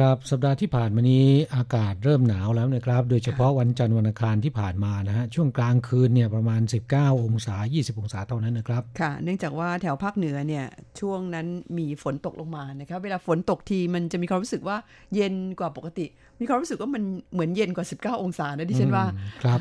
[0.00, 6.60] ครับสัปดาห์ที่ผ่านมานี้อากาศเริ่มหนาวแล้วนะครับ โดยเฉพาะวันจันทร์วันอังคารที่ผ่านมานะฮะช่วงกลางคืนเนี่ยประมาณ
[6.92, 10.64] 19 องศา 20 องศาเท่านั้นนะครับค่ะเนื่องจากว่าแถวภาคเหนือเนี่ย
[11.00, 11.46] ช่วงนั้น
[11.78, 14.76] มีฝนตกลงมานะครับเวลาฝนตกทีมันจะมีความรู้สึกว่า
[15.14, 16.06] เย็นกว่าปกติ
[16.40, 19.04] มีความรู้สึกว่ามันเหมือนเย็นกว่า 19 องศานะดิฉันว่า
[19.42, 19.58] ครับ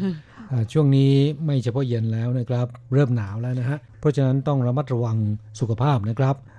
[0.52, 1.12] อ่าช่วงนี้
[1.46, 5.18] ไม่เฉพาะเย็นแล้วนะครับ เริ่มหนาวแล้วนะฮะเพราะฉะนั้นต้องระมัดระวัง
[5.60, 6.59] สุขภาพนะครับอ่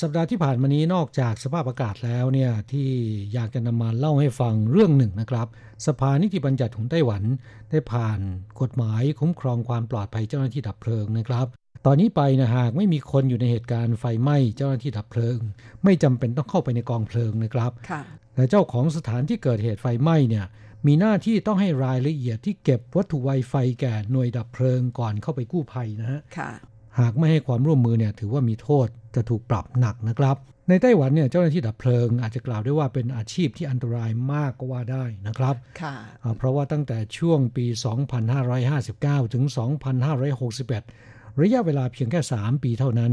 [0.00, 2.90] สัปดาห์ที่ผ่านมานี้นอกจากสภาพอากาศแล้วเนี่ยที่
[3.32, 5.46] อยากจะนำมาเล่าให้ฟังเรื่องหนึ่งนะครับ
[5.86, 7.22] สภานิติบัญญัติของไต้หวัน
[7.70, 8.20] ได้ผ่าน
[8.60, 11.46] กฎหมายคุ้มครองความปลอดภัยเจ้าหน้าที่ดับเพลิงนะครับ
[11.86, 15.38] ตอนนี้ไปนะหากไม่มีคนอยู่ในเหตุการณ์ไฟไหม้เจ้าหน้าที่ดับเพลิง
[15.84, 18.02] ไม่จำเป็นต้องเข้าไปในกองเพลิงนะครับค่ะ
[18.36, 20.46] และเจ้าของสถานที่เกิดเหตุไฟไหม้เนี่ย
[20.86, 26.50] มีหน้าที่ต้องให้รายละเอียดที่เก็บวัตถุไวไฟแก่หน่วยดับเพลิงก่อนเข้าไปกู้ภัยนะฮะค่ะ
[27.00, 30.36] หากไม่ให้ความร่วมมือเนี่ยถือว่ามีโทษจะถูกปรับหนักนะครับ
[30.68, 37.66] ในไต้หวันเนี่ยเจ้าหน้าที่ดับเพลิง อาจจะกล่าวได้ว่าเป็นอาชีพที่อันตรายมากก็ว่าได้นะครับค่ะอ่าเพราะว่าตั้งแต่ช่วงปี
[38.50, 39.44] 2559 ถึง
[40.22, 43.12] 2561 ระยะเวลาเพียงแค่ 3 ปีเท่านั้น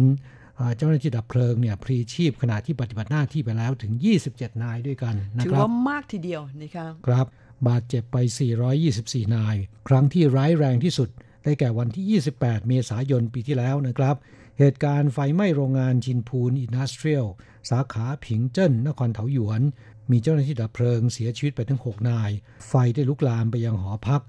[0.60, 3.94] อ่าเจ้าหน้าที่ดับเพลิงเนี่ยพลีชีพขณะที่ปฏิบัติหน้าที่ไปแล้วถึง
[4.28, 7.28] 27 นายด้วยกันนะถือครับว่ามากทีเดียวนะคะครับ
[7.68, 8.18] บาดเจ็บไป
[8.76, 9.56] 424 นาย
[9.88, 11.10] ครั้งที่ร้ายแรงที่สุด
[11.44, 14.16] ได้แก่วันที่ 28 เมษายนปีที่แล้วนะครับ
[14.60, 17.28] เหตุการณ์ไฟไหม้โรงงานชินพูนอินดัสเทรียล
[17.70, 19.62] สาขาผิงเจิ้น นครเถาหยวน
[20.12, 22.32] มีเจ้าหน้าที่ดับเพลิงเสียชีวิตไปถึง 6 นาย
[22.68, 24.22] ไฟได้ลุกลามไปยังหอพัก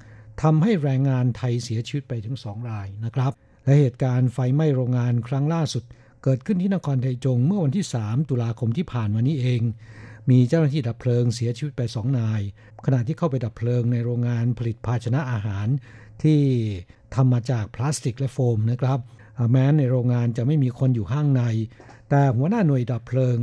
[0.43, 3.33] ทำให้แรงงานไทยเสียชีวิตไปถึง 2 รายนะครับ
[3.65, 5.85] และเหตุการณ์ไฟไหม้โรงงานครั้งล่าสุด
[6.23, 9.63] เกิดขึ้นที่นครไทจงเมื่อวันที่ 3 ตุลาคมที่ผ่านมานี้เอง
[10.31, 12.41] มีเจ้าหน้าที่ดับเพลิงเสียชีวิตไปสองนาย
[12.87, 15.69] ขณะที่เข้าไปดับเพลิงในโรงงานผลิตภาชนะอาหาร
[16.25, 16.41] ที่
[17.15, 18.99] ทำมาจากพลาสติกและโฟมนะครับ
[19.39, 21.43] อ่าแม้ในโรงงานจะไม่มีคนอยู่ข้างใน
[22.11, 23.39] แต่หัวหน้าหน่วยดับเพลิง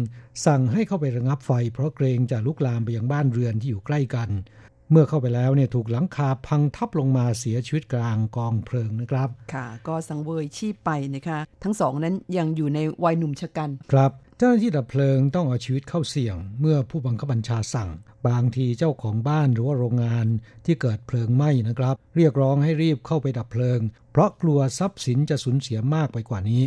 [0.45, 4.29] สั่งให้เข้าไประงับไฟ เพราะเกรงจะลุกลามไปยังบ้านเรือนที่อยู่ใกล้กัน
[4.91, 17.89] เมื่อเข้าไปแล้วเนี่ยถูกหลังคาพังทับลงมาเสียชีวิตกลางกองเพลิงนะครับ ค่ะ ก็สังเวยชีพไปนะคะ ทั้งสองนั้นยังอยู่ในวัยหนุ่มชะกัน ครับ เจ้าหน้าที่ดับเพลิงต้องเอาชีวิตเข้าเสี่ยง เมื่อผู้บังคับบัญชาสั่ง
[18.27, 20.25] บางทีเจ้าของบ้านหรือว่าโรงงาน
[20.65, 23.79] ที่เกิดเพลิงไหม้นะครับ เรียกร้องให้รีบเข้าไปดับเพลิง
[24.11, 26.63] เพราะกลัวทรัพย์สินจะสูญเสียมากไปกว่านี้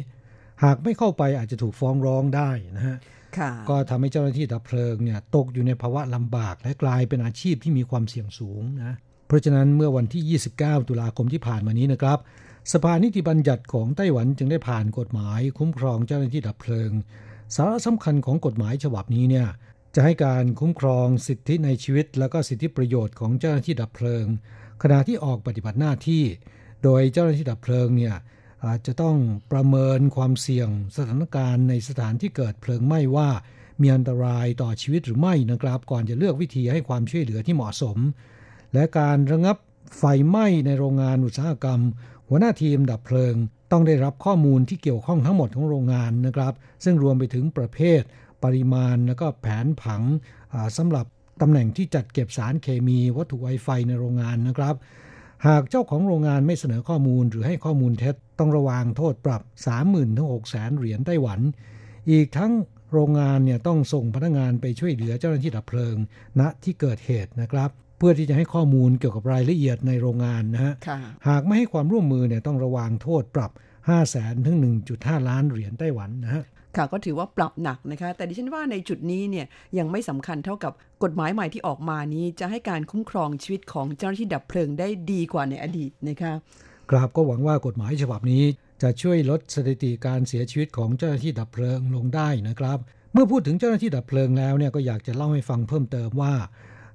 [0.64, 2.96] หากไม่เข้าไปอาจจะถูกฟ้องร้องได้นะฮะ
[3.38, 8.94] ค่ะก็ทำให้เจ้าหน้าที่ดับเพลิงเนี่ยตกอยู่ในภาวะลำบากและกลายเป็นอาชีพที่มีความเสี่ยงสูงนะ
[9.26, 12.18] เพราะฉะนั้นเมื่อวันที่ 29 ตุลาคมที่ผ่านมานี้นะครับ
[12.72, 16.90] สภานิติบัญญัติของไต้หวันจึงได้ผ่านกฎหมาย คุ้มครองเจ้าหน้าที่ดับเพลิง
[17.54, 19.46] สาระสำคัญของกฎหมายฉบับนี้เนี่ย
[19.94, 24.26] จะให้การคุ้มครองสิทธิในชีวิต และก็สิทธิประโยชน์ของเจ้าหน้าที่ดับเพลิง
[24.82, 26.24] ขณะที่ออกปฏิบัติหน้าที่
[26.84, 28.16] โดยเจ้าหน้าที่ดับเพลิงเนี่ย
[28.66, 29.16] อาจจะต้อง
[29.52, 33.28] ประเมินความเสี่ยงสถานการณ์ในสถานที่เกิดเพลิงไหม้ว่า
[33.80, 37.98] มีอันตรายต่อชีวิตหรือไม่นะครับ ก่อนจะเลือกวิธีให้ความช่วยเหลือที่เหมาะสม
[38.74, 39.56] และการระงับ
[39.98, 41.80] ไฟไหม้ในโรงงานอุตสาหกรรม
[42.28, 43.34] หัวหน้าทีมดับเพลิง
[43.72, 46.52] ต้องได้รับข้อมูลที่เกี่ยวข้องทั้งหมดของโรงงานนะครับ
[46.84, 48.02] ซึ่งรวมไปถึงประเภท
[48.44, 50.02] ปริมาณและก็แผนผัง
[50.54, 51.06] อ่าสำหรับ
[51.40, 54.74] ตำแหน่งที่จัดเก็บสารเคมีวัตถุไวไฟในโรงงานนะครับ
[55.46, 59.42] หากเจ้าของโรงงานไม่เสนอข้อมูลหรือให้ข้อมูลเท็จต้องระวางโทษปรับ
[59.80, 61.40] 30,000ถึง600,000 เหรียญไต้หวัน
[62.10, 62.52] อีกทั้ง
[62.92, 65.96] โรงงานเนี่ยต้องส่งพนักงานไปช่วยเหลือเจ้าหน้าที่ดับเพลิง
[66.40, 70.98] ณที่เกิดเหตุนะครับ เพื่อที่จะให้ข้อมูลเกี่ยวกับรายละเอียดในโรงงานนะฮะค่ะ
[71.28, 73.50] หากไม่ให้ความร่วมมือเนี่ยต้องระวางโทษปรับ
[73.88, 74.56] 5 0 0แสนถึง
[74.94, 76.44] 1.5 ล้านเหรียญไต้หวันนะฮะ
[76.76, 79.46] ค่ะก็ถือว่าปรับหนักนะคะ แต่ดิฉันว่าในจุดนี้เนี่ย
[79.78, 80.72] ยังไม่สำคัญเท่ากับ
[81.02, 86.32] กฎหมายใหม่ที่ออกมานี้ จะให้การคุ้มครองชีวิตของเจ้าหน้าที่ดับเพลิงได้ดีกว่าในอดีตนะคะ
[86.90, 88.42] กราบก็หวังว่ากฎหมายฉบับนี้
[88.82, 92.78] จะช่วยลดสถิติการเสียชีวิตของเจ้าหน้าที่ดับเพลิงลงได้นะครับ
[93.12, 96.34] เมื่อพูดถึงเจ้าหน้าที่ดับเพลิงแล้วเนี่ยก็อยากจะเล่าให้ฟังเพิ่มเติมว่า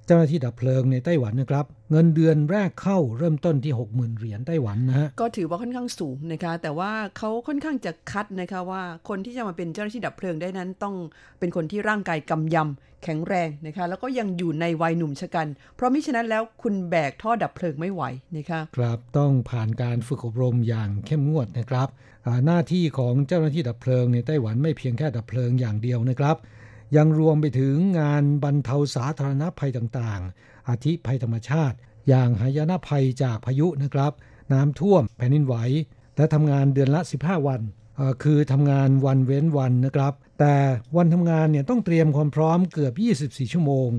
[0.10, 10.96] เจ้าหน้าที่ดับเพลิงในไต้หวันนะครับ เงินเดือนแรกเข้าเริ่มต้นที่ 60,000 เหรียญไต้หวันนะฮะก็ถือว่าค่อนข้างสูงนะคะ แต่ว่าเขาค่อนข้างจะคัดนะคะว่าคนที่จะมาเป็นเจ้าหน้าที่ดับเพลิงได้นั้น ต้อง
[11.40, 18.04] เป็นคนที่ร่างกายกำยำแข็งแรงนะคะ แล้วก็ยังอยู่ในวัยหนุ่มชะกัน เพราะมิฉะนั้นแล้วคุณแบกท่อดับเพลิงไม่ไหว
[18.38, 21.88] นะคะครับต้องผ่านการฝึกอบรมอย่างเข้มงวดนะครับ
[22.26, 26.38] อ่าหน้าที่ของเจ้าหน้าที่ดับเพลิงในไต้หวันไม่เพียงแค่ดับเพลิงอย่างเดียวนะครับ
[26.96, 31.78] ยังรวมไปถึงงานบรรเทาสาธารณภัยต่างๆ อาทิภัยธรรมชาติ
[32.08, 34.14] อย่างหายนะภัยจากพายุนะครับ
[34.54, 35.56] น้ำท่วมแผ่นดินไหว
[36.16, 37.62] และทำงานเดือนละ 15 วัน
[38.24, 40.56] คือทำงานวันเว้นวันนะครับ แต่
[40.98, 42.94] วันทำงานเนี่ยต้องเตรียมความพร้อมเกือบ
[43.26, 43.90] 24 ชั่วโมง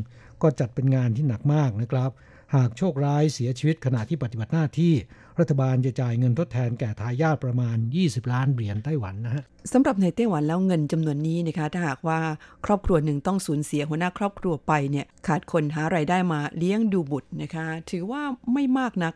[0.43, 2.11] ก็จัดเป็นงานที่หนักมากนะครับ
[2.55, 4.95] หากโชคร้ายเสียชีวิตขณะที่ปฏิบัติหน้าที่
[5.38, 12.19] รัฐบาลจะจ่ายเงินทดแทนแก่ทายาทประมาณ 20 ล้านเหรียญไต้หวันนะฮะสำหรับในไต้หวันแล้วเงินจำนวนนี้นะคะถ้าหากว่า
[12.67, 18.23] ครอบครัวหนึ่งต้องสูญเสียหัวหน้าครอบครัวไปเนี่ยขาดคนหารายได้มาเลี้ยงดูบุตรนะคะ ถือว่า
[18.53, 19.15] ไม่มากนัก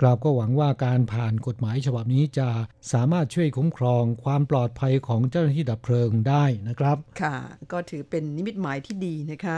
[0.00, 2.48] กราบก็หวังว่าการผ่านกฎหมายฉบับนี้จะ
[2.92, 7.34] สามารถช่วยคุ้มครองความปลอดภัยของเจ้าหน้าที่ดับเพลิงได้นะครับ ค่ะ
[7.72, 9.56] ก็ถือเป็นนิมิตหมายที่ดีนะคะ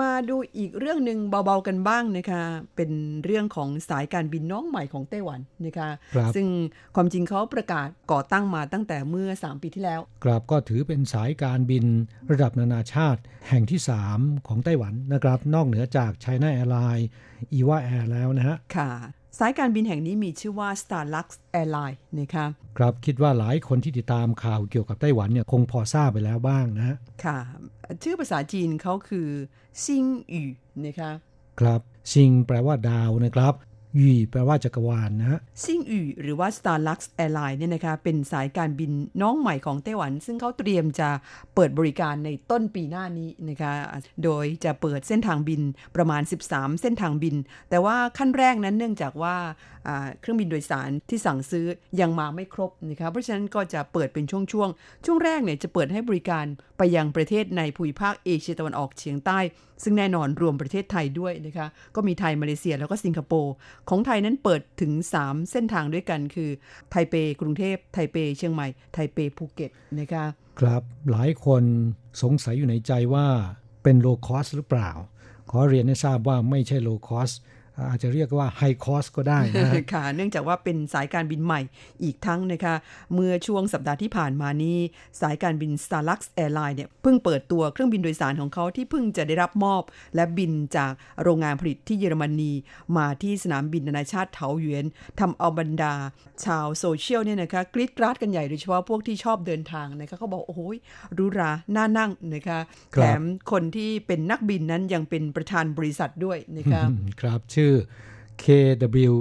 [0.00, 2.42] มาดูอีกเรื่องหนึ่งเบาๆกันบ้างนะคะ
[2.76, 2.90] เป็น
[3.24, 6.46] เรื่องของสายการบินน้องใหม่ของไต้หวันนะคะครับซึ่ง
[6.94, 11.84] ความจริงเขาประกาศก่อตั้งมาตั้งแต่เมื่อ 3 ปีที่แล้วกราบก็ถือเป็นสายการบิน
[12.30, 13.80] ระดับนานาชาติแห่งที่
[14.12, 17.06] 3 ของไต้หวันนะครับ นอกเหนือจาก China Airlines
[17.52, 18.90] อีวาแอร์แล้วนะฮะค่ะ
[19.38, 21.26] สายการบินแห่งนี้มีชื่อว่า Starlux
[21.60, 22.46] Airline นะคะ
[22.78, 27.38] ครับคิดว่าหลายคนที่ติดตามข่าวเกี่ยวกับไต้หวันเนี่ยคงพอทราบไปแล้วบ้างนะฮะค่ะ
[28.02, 29.28] ชื่อภาษาจีนเขาคือ
[29.84, 30.48] ซิงหยู่
[30.84, 31.10] นะคะ
[31.60, 31.80] ครับ
[32.12, 33.54] ซิงแปลว่าดาวนะครับ
[34.00, 38.90] ยี่แปลว่าจักรวาลนะฮะซิงอูหรือว่า Starlux Airline เนี่ยนะคะเป็นสายการบิน
[39.22, 41.08] น้องใหม่ของไต้หวัน ซึ่งเขาเตรียมจะ
[41.54, 43.72] เปิดบริการในต้นปีหน้านี้นะคะ
[44.24, 45.60] โดยจะเปิดเส้นทางบิน
[45.96, 47.36] ประมาณ 13 เส้นทางบิน
[47.70, 49.36] แต่ว่าขั้นแรกนั้นเนื่องจากว่า
[49.88, 51.66] อ่าเครื่องบินโดยสารที่สั่งซื้อ
[52.00, 56.44] ยังมาไม่ครบนะคะเพราะฉะนั้นก็จะเปิดเป็นช่วงๆ ช่วงแรกเนี่ยจะเปิดให้บริการ
[56.78, 59.38] ไปยังประเทศในภูมิภาคเอเชียตะวันออกเฉียงใต้
[59.82, 63.54] ซึ่งแน่นอนรวมประเทศไทยด้วยนะคะก็มีไทยมาเลเซียแล้วก็สิงคโปร์
[63.88, 64.92] ของไทยนั้นเปิดถึง
[65.22, 66.50] 3 เส้นทางด้วยกันคือ
[66.90, 70.24] ไทเปกรุงเทพไทเปเชียงใหม่ไทเปภูเก็ตนะคะ
[70.60, 71.62] ครับหลายคน
[72.22, 73.26] สงสัยอยู่ในใจว่า
[73.82, 74.90] เป็น low cost หรือเปล่า
[75.50, 77.30] ขอเรียนให้ทราบว่าไม่ใช่ low cost
[77.90, 81.60] อาจจะเรียกว่า high cost ก็ได้นะฮะค่ะ เนื่องจากว่าเป็นสายการบินใหม่
[82.02, 82.74] อีกทั้งนะคะ
[83.14, 84.78] เมื่อช่วงสัปดาห์ที่ผ่านมานี้
[85.20, 89.82] สายการบิน Starlux Airline เนี่ยเพิ่งเปิดตัวเครื่องบินโดยสารของเขาที่เพิ่งจะได้รับมอบ
[90.14, 90.92] และบินจาก
[91.22, 92.52] โรงงานผลิตที่เยอรมนี
[92.96, 94.84] มาที่สนามบินนานาชาติเถาหยวน
[95.20, 95.94] ทำเอาบรรดา
[96.44, 100.60] ชาวโซเชียลเนี่ยนะคะกรีดกราดกันใหญ่โดยเฉพาะพวกที่ชอบเดินทางนะคะเขาบอกโอ้โห
[101.14, 102.58] หรูหราน่านั่งนะคะ
[102.94, 103.22] ครัแถบม
[103.52, 107.67] คนที่เป็นนักบินนั้นยังเป็นประธานบริษัทด้วยนะคะอืมครับชื่อ
[108.42, 109.14] KW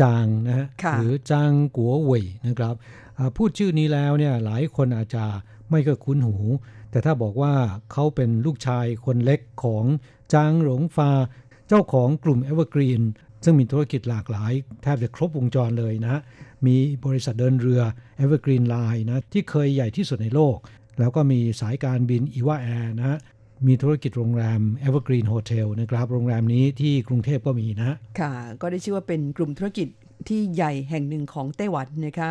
[0.00, 2.74] จางนะฮะค่ะหรือจางกัวเหวยนะครับ
[3.18, 5.24] อ่าพูดชื่อนี้แล้วเนี่ยหลายคนอาจจะ
[5.70, 6.36] ไม่ก็คุ้นหู
[6.90, 7.54] แต่ถ้าบอกว่า
[7.92, 9.84] เขาเป็นลูกชายคนเล็กของ
[10.34, 11.10] จางหลงฟา
[11.68, 13.02] เจ้าของกลุ่ม Evergreen
[13.44, 16.20] ซึ่งมีธุรกิจหลากหลาย แทบจะครบวงจรเลยนะฮะ
[16.66, 17.82] มีบริษัทเดินเรือ
[18.22, 20.56] Evergreen Line นะที่เคยใหญ่ที่สุดในโลก
[20.98, 23.18] แล้วก็มีสายการบินอีวาแอร์นะฮะ
[23.66, 29.88] มีธุรกิจโรงแรม Evergreen Hotel นะครับ โรงแรมนี้ที่กรุงเทพก็มีนะฮะค่ะ ก็ได้ชื่อว่าเป็นกลุ่มธุรกิจ
[30.28, 32.30] ที่ใหญ่แห่งหนึ่งของไต้หวันนะคะ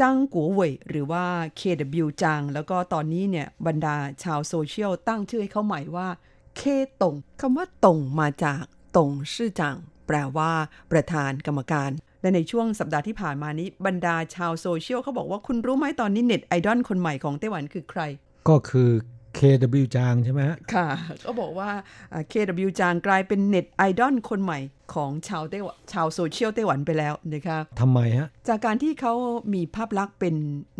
[0.00, 1.24] จางกัวเหวยหรือว่า
[1.60, 6.08] KW จาง แล้วก็ตอนนี้เนี่ยบรรดาชาวโซเชียลตั้งชื่อให้เขาใหม่ว่า
[6.56, 6.62] K
[7.02, 8.62] 董คำว่า 董 มาจาก
[8.96, 9.76] 董事長
[10.06, 10.50] แปลว่า
[10.92, 11.90] ประธานกรรมการ
[12.22, 18.00] และในช่วงสัปดาห์ที่ผ่านมานี้บรรดาชาวโซเชียลเขาบอกว่าคุณรู้ไหมตอนนี้เน็ตไอดอลคนใหม่ของไต้หวันคือใคร
[18.48, 18.90] ก็คือ
[19.38, 20.88] KW จางใช่ไหมฮะค่ะ
[21.24, 21.70] ก็บอกว่า
[22.12, 24.58] อ่า KW จางกลายเป็นเน็ตไอดอลคนใหม่
[24.94, 29.14] ของชาวไต้หวันชาวโซเชียลไต้หวันไปแล้วนะคะทำไมฮะ จากการที่เขา
[29.54, 30.34] มีภาพลักษณ์เป็น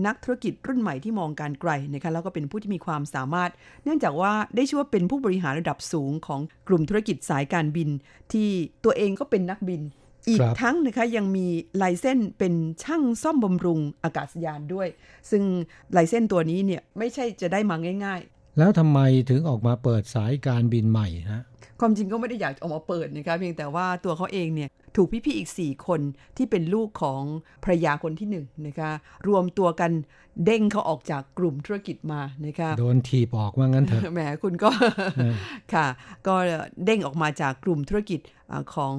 [0.06, 3.50] นักธุรกิจรุ่นใหม่ที่มองการไกลนะคะแล้วก็เป็นผู้ที่มีความสามารถ
[3.84, 7.88] เนื่องจากว่าได้ชื่อว่าเป็นผู้บริหารระดับสูงของกลุ่มธุรกิจสายการบิน
[8.32, 8.48] ที่
[8.84, 9.82] ตัวเองก็เป็นนักบิน
[10.28, 14.88] อีกครับทั้งนะคะยังมีไลเส้นเป็นช่างซ่อมบำรุงอากาศยานด้วย
[15.30, 15.42] ซึ่ง
[15.92, 19.00] ไลเส้นตัวนี้เนี่ยไม่ใช่จะได้มาง่ายๆ แล้วทำไม
[19.30, 21.42] ถึงออกมาเปิดสายการบินใหม่ฮะ
[21.80, 26.00] ความจริงก็ไม่ได้อยากออกมาเปิดนะคะเพียงแต่ว่าตัวเขาเองเนี่ย ถูกพี่ๆอีก 4 คน
[26.36, 27.22] ที่เป็นลูกของ
[27.64, 28.90] ภรรยาคนที่1นนะคะ
[29.28, 29.92] รวมตัวกัน
[30.44, 34.70] เด้งเขาออกจากกลุ่มธุรกิจมานะคะโดนทีบออกว่างั้นเถอะแหมคุณก็
[35.74, 35.86] ค่ะ
[36.26, 36.34] ก็
[36.84, 38.20] เด้งออกมาจากกลุ่มธุรกิจ
[38.74, 38.94] ของ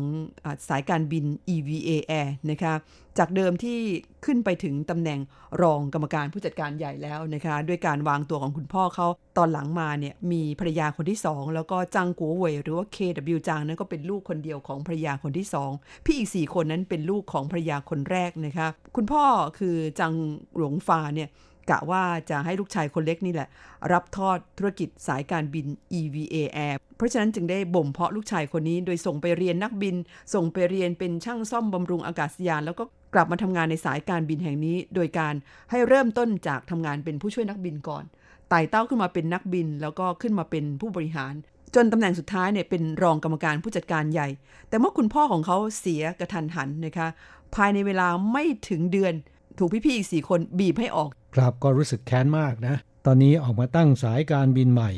[0.69, 2.73] สายการบิน EVA Air นะคะ
[3.17, 3.77] จากเดิมที่
[4.25, 5.19] ขึ้นไปถึงตำแหน่ง
[5.61, 9.07] รองกรรมการผู้จัดการใหญ่แล้วนะคะด้วยการวางตัวของคุณพ่อเขา
[9.37, 19.23] ตอนหลังมาเนี่ยมีภรรยาคนที่2แล้วก็จังกัวเวยหรือว่า KW จางนั้นก็เป็นลูกคนเดียวของภรรยาคนที่2พี่อีก 4 คนนั้นเป็นลูกของภรรยาคนแรกนะคะคุณพ่อ
[19.59, 20.13] คือจัง
[20.55, 21.29] หลวงฟาเนี่ย
[21.69, 23.49] กะว่าจะให้ลูกชายคนเล็กนี่แหละ
[23.91, 25.65] รับทอดธุรกิจสายการบิน
[25.99, 26.35] EVA
[26.65, 29.95] Air เพราะฉะนั้นจึงได้บ่มเพาะลูกชายคนนี้ โดยส่งไปเรียนนักบิน
[30.33, 32.83] ส่งไปเรียนเป็นช่างซ่อมบำรุงอากาศยาน แล้วก็
[33.13, 35.33] กลับมาทำงานในสายการบินแห่งนี้ โดยการ
[35.71, 38.03] ให้เริ่มต้นจากทำงานเป็นผู้ช่วยนักบินก่อน
[38.49, 41.33] ไต่เต้าขึ้นมาเป็นนักบิน แล้วก็ขึ้นมาเป็นผู้บริหาร
[41.75, 44.27] จนตำแหน่งสุดท้ายเนี่ยเป็นรองกรรมการผู้จัดการใหญ่
[44.69, 47.07] แต่เมื่อคุณพ่อของเขาเสียกระทันหันนะคะ
[47.55, 49.13] ภายในเวลาไม่ถึงเดือน
[49.57, 52.75] ถูกพี่ๆอีกสี่คนบีบให้ออก ครับก็รู้สึกแค้นมากนะ
[53.05, 54.91] ตอนนี้ออกมาตั้งสายการบินใหม่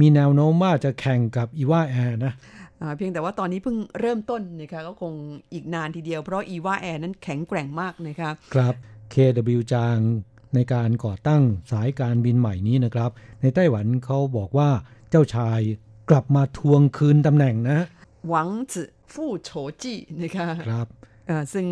[0.00, 2.32] มีแนวโน้มว่าจะแข่งกับอีวาแอร์นะ
[2.96, 5.14] เพียงแต่ว่าตอนนี้เพิ่งเริ่มต้นนะคะก็คง
[5.52, 8.74] อีกนานทีเดียวเพราะอีวาแอร์นั้นแข็งแกร่งมากนะคะครับ
[9.14, 9.98] KW จาง
[10.54, 13.10] ในการก่อตั้งสายการบินใหม่นี้นะครับ
[13.40, 14.70] ในไต้หวันเขาบอกว่า
[15.10, 15.60] เจ้าชาย
[16.12, 17.78] กลับมาทวงคืนตำแหน่งนะ
[18.28, 19.50] หวังจื่อฟู่โฉ
[19.82, 20.88] จีนะคะครับ
[21.52, 21.66] ซึ่ง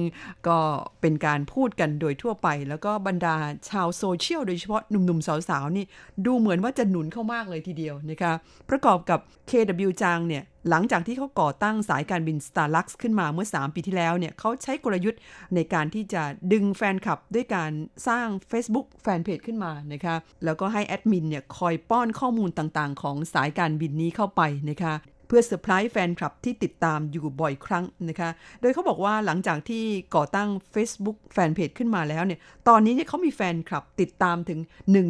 [0.49, 0.59] ก็
[1.00, 3.37] เป็นการพูดกันโดยทั่วไป แล้วก็บรรดา
[3.68, 5.85] ชาวโซเชียลโดยเฉพาะหนุ่มๆ สาวๆ นี่
[6.26, 8.32] ดูเหมือนว่าจะหนุนเข้ามากเลยทีเดียวนะคะ
[8.70, 9.18] ประกอบกับ
[9.50, 15.21] KW จางเนี่ย หลังจากที่เขาก่อตั้งสายการบิน Starlux ขึ้นมาเมื่อ 3 ปีที่แล้วเนี่ยเขาใช้กลยุทธ์
[15.55, 17.71] ในการที่จะดึงแฟนคลับด้วยการ
[18.09, 24.95] สร้าง Facebook แฟนเพจขึ้นมานะคะแล้วก็ให้แอดมินเนี่ยคอยป้อนข้อมูลต่างๆ ของสายการบินนี้เข้าไปนะคะ
[25.30, 29.84] เพื่อเซอร์ไพรส์แฟนคลับที่ติดตามอยู่บ่อยครั้งนะคะ โดยเขาบอกว่าหลังจากที่
[30.16, 35.04] ก่อตั้ง Facebook แฟนเพจขึ้นมาแล้วเนี่ย ตอนนี้เนี่ยเขามีแฟนคลับติดตามถึง 1 2 0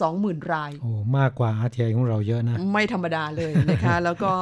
[0.00, 4.32] 0 0 0 ราย โอ้ มากกว่า RTI ของเราเยอะนะ ไม่ธรรมดาเลยนะคะ แล้วก็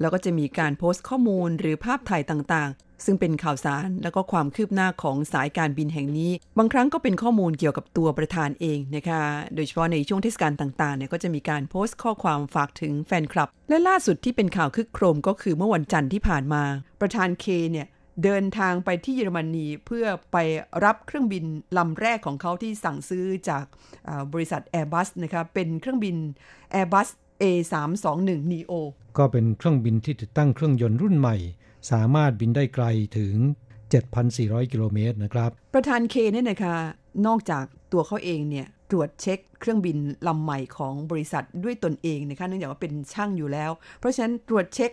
[0.00, 2.70] แล้วก็จะมีการโพสต์ข้อมูลหรือภาพถ่ายต่าง
[3.04, 9.22] ซึ่งเป็นข่าวสารและก็ความคืบหน้าของสายการบินแห่งนี้ บางครั้งก็เป็นข้อมูลเกี่ยวกับตัวประธานเองนะคะ
[9.54, 16.62] โดยเฉพาะในช่วงเทศกาลต่างๆเนี่ยก็จะมีการโพสต์ข้อความฝากถึงแฟนคลับ และล่าสุดที่เป็นข่าวคึกโครมก็คือเมื่อวันจันทร์ที่ผ่านมา
[17.00, 17.88] ประธานเคเนี่ย
[18.24, 20.36] เดินทางไปที่เยอรมนีเพื่อไป
[20.84, 21.44] รับเครื่องบิน
[21.78, 23.64] ลำแรกของเขาที่สั่งซื้อจาก
[24.32, 26.16] บริษัท Airbus นะคะเป็นเครื่องบิน
[26.74, 27.08] Airbus
[27.42, 28.72] A321 neo
[29.18, 31.36] ก็เป็นเครื่องบินที่ติดตั้งเครื่องยนต์รุ่นใหม่
[31.90, 32.86] สามารถบินได้ไกล
[33.18, 33.34] ถึง
[34.04, 36.76] 7,400 กิโลเมตรนะครับ ประธานเคเนี่ยนะคะ
[37.26, 39.96] นอกจากตัวเขาเองเนี่ยตรวจเช็คเครื่องบิน
[40.26, 44.90] ลำใหม่ของบริษัทด้วยตนเองนะคะเนื่องจากว่าเป็นช่างอยู่แล้ว เพราะฉะนั้นตรวจเช็ค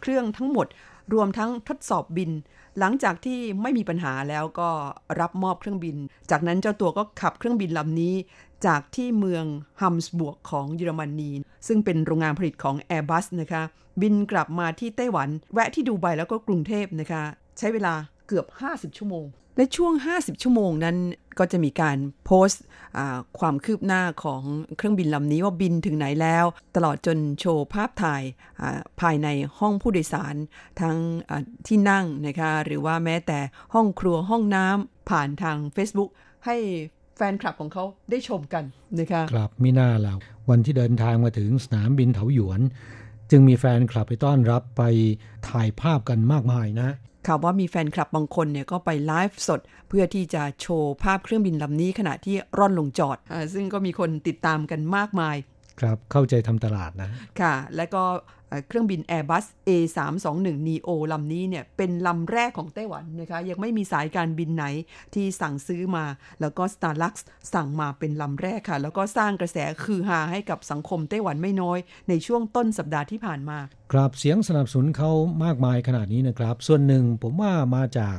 [0.00, 0.66] เครื่องทั้งหมด
[1.14, 2.30] รวมทั้งทดสอบบิน
[2.78, 4.68] หลังจากที่ไม่มีปัญหาแล้วก็
[5.20, 5.96] รับมอบเครื่องบิน
[6.30, 8.14] จากนั้นเจ้าตัวก็ขับเครื่องบินลำนี้
[8.66, 9.44] จากที่เมือง
[9.80, 11.30] ฮัมส์บวกของเยอรมนี
[11.66, 13.62] ซึ่งเป็นโรงงานผลิตของ Airbus นะคะ
[14.02, 17.22] บินกลับมาที่ไต้หวัน แวะที่ดูไบแล้วก็กรุงเทพนะคะ
[17.58, 17.94] ใช้เวลา
[18.26, 19.26] เกือบ 50 ชั่วโมง
[19.56, 20.96] และช่วง 50 ชั่วโมงนั้น
[21.38, 22.62] ก็จะมีการโพสต์
[23.38, 24.42] ความคืบหน้าของ
[24.76, 26.44] เครื่องบินลำนี้ว่าบินถึงไหนแล้ว
[26.76, 28.22] ตลอดจนโชว์ภาพถ่าย
[29.00, 29.28] ภายใน
[29.58, 30.34] ห้องผู้โดยสาร
[30.80, 30.96] ทั้ง
[31.66, 33.38] ที่นั่งนะคะหรือว่าแม้แต่
[33.74, 36.10] ห้องครัวห้องน้ำผ่านทาง Facebook
[36.46, 36.56] ให้
[37.16, 38.64] แฟนคลับของเขาได้ชมกัน
[39.00, 40.18] นะคะ ครับมิน่าแล้ว
[40.50, 42.60] วันที่เดินทางมาถึงสนามบินเถาหยวน
[43.30, 44.82] จึงมีแฟนคลับไปต้อนรับไป
[45.48, 46.90] ถ่ายภาพกันมากมายนะ
[47.26, 55.36] ข่าวว่ามีแฟนคลับบางคนเนี่ยก็ไปไลฟ์สด เพื่อที่จะโชว์ภาพเครื่องบินลำนี้ขณะที่ร่อนลงจอดอซึ่งก็มีคนติดตามกันมากมาย
[55.80, 57.10] ครับ เข้าใจทำตลาดนะ
[57.40, 58.04] ค่ะ และก็
[58.68, 64.64] เครื่องบิน Airbus A321 neo ลำนี้เนี่ยเป็นลำแรกของไต้หวันนะคะ ยังไม่มีสายการบินไหน
[65.14, 66.04] ที่สั่งซื้อมา
[66.40, 67.14] แล้วก็ Starlux
[67.54, 73.58] สั่งมาเป็นลำแรกค่ะ แล้วก็สร้างกระแสคือฮาให้กับสังคมไต้หวันไม่น้อย ในช่วงต้นสัปดาห์ที่ผ่านมา
[73.92, 75.10] ครับเสียงสนับสนุนเขา
[75.44, 78.18] มากมายขนาดนี้นะครับ ส่วนหนึ่งผมว่ามาจาก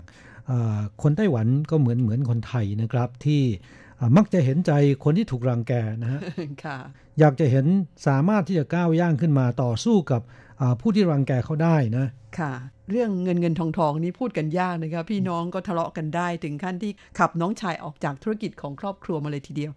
[1.01, 3.43] คนไต้หวันก็เหมือนเหมือนคนไทยนะครับที่
[4.17, 4.72] มักจะเห็นใจ
[5.03, 6.22] คนที่ถูกรังแกนะฮะ
[7.19, 7.65] อยากจะเห็น
[8.07, 10.22] สามารถที่จะก้าวย่างขึ้นมาต่อสู้กับ
[10.81, 12.05] ผู้ที่รังแกเขาได้นะ
[12.39, 12.53] ค่ะ
[12.91, 19.72] เรื่องเงินเงินทองทองนี้พูดกันยากนะคะพี่น้องก็ทะเลาะกันได้ถึงขั้นที่ขับน้องชายออกจากธุรกิจของครอบครัวมาเลยทีเดียว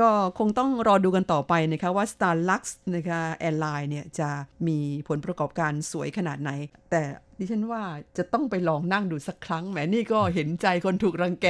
[0.00, 2.62] ก็คงต้องรอดูกันต่อไปนะคะว่า Starlux
[2.94, 4.30] นะคะแอร์ไลน์เนี่ยจะ
[4.66, 4.78] มี
[5.08, 6.50] ผลประกอบการสวยขนาดไหน
[6.90, 7.02] แต่
[7.38, 7.82] ดิฉันว่า
[8.18, 11.46] จะต้องไปลองนั่งดูสักครั้งแหมนี่ก็เห็นใจคนถูกรังแก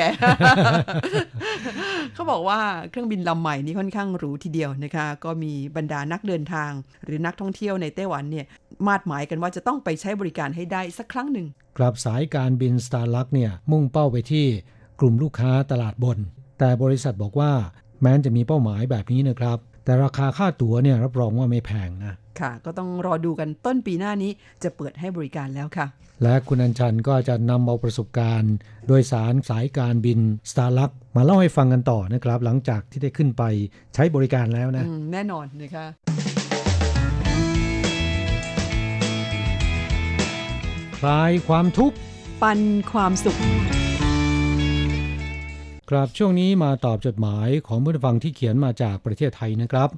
[2.14, 6.70] เขาบอกว่าเครื่องบินลำใหม่นี้ค่อนข้างหรูทีเดียวนะคะ ก็มีบรรดานักเดินทาง
[7.04, 8.46] หรือนักท่องเที่ยวในไต้หวันเนี่ย
[8.86, 11.46] มาดหมายกันว่าจะต้องไปใช้บริการให้ได้สักครั้งหนึ่ง
[11.78, 14.46] กลับสายการบิน Starlux เนี่ยมุ่งเป้าไปที่
[15.00, 16.18] กลุ่มลูกค้าตลาดบน
[16.58, 17.52] แต่บริษัทบอกว่า
[18.02, 24.30] แม้จะมีเป้าหมายแบบนี้นะครับ แต่ราคาค่าตั๋วเนี่ยรับรองว่าไม่แพงนะ ค่ะ ก็ต้องรอดูกันต้นปีหน้านี้
[24.62, 25.86] จะเปิดให้บริการแล้วค่ะ
[26.22, 28.54] และคุณอัญชันก็จะนำเอาประสบการณ์
[28.88, 30.18] โดยสารสายการบิน
[30.50, 33.42] Starlux มาเล่าให้ฟังกันต่อนะครับ หลังจากที่ได้ขึ้นไป
[33.94, 35.86] ใช้บริการแล้วนะแน่นอนนะคะ
[40.98, 41.96] คลายความทุกข์
[42.42, 42.60] ปัน
[42.92, 43.38] ความสุข
[45.88, 49.88] ครับช่วงนี้มาตอบจดหมายของผู้ฟังที่เขียนมาจากประเทศไทยนะครับ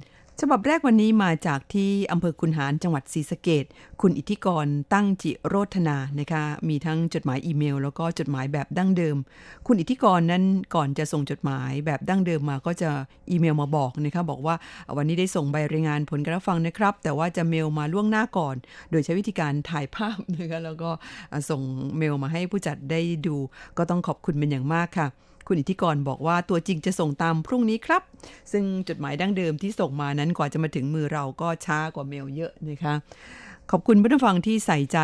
[0.41, 3.65] ฉบับแรกวันนี้มาจากที่อำเภอคุนหารจังหวัดศรีสะเกด
[4.01, 9.17] คุณอิทธิกรตั้งจิโรธนานะคะ มีทั้งจดหมายอีเมล แล้วก็จดหมายแบบดั้งเดิม
[9.67, 10.43] คุณอิทธิกรนั้น
[10.75, 12.89] ก่อนจะส่งจดหมายแบบดั้งเดิมมาก็จะ
[13.31, 14.55] อีเมลมาบอกนะคะบอกว่า
[14.97, 18.55] วันนี้ได้ส่งใบรายงานผลการฟังนะครับ แต่ว่าจะเมลมาล่วงหน้าก่อน
[18.91, 20.89] โดยใช้วิธีการถ่ายภาพนะคะแล้วก็
[21.49, 21.61] ส่ง
[21.97, 23.35] เมลมาให้ผู้จัดได้ดู
[23.77, 25.09] ก็ต้องขอบคุณเป็นอย่างมากค่ะ
[25.53, 28.01] คุณอิทธิกรบอกว่าตัวจริงจะส่งตามพรุ่งนี้ครับ
[28.51, 32.93] ซึ่งจดหมายดั้งเดิมที่ส่งมานั้นกว่าจะมาถึงมือเราก็ช้ากว่าเมลเยอะนะคะ
[33.71, 34.99] ขอบคุณผู้ฟังที่ใส่ใจ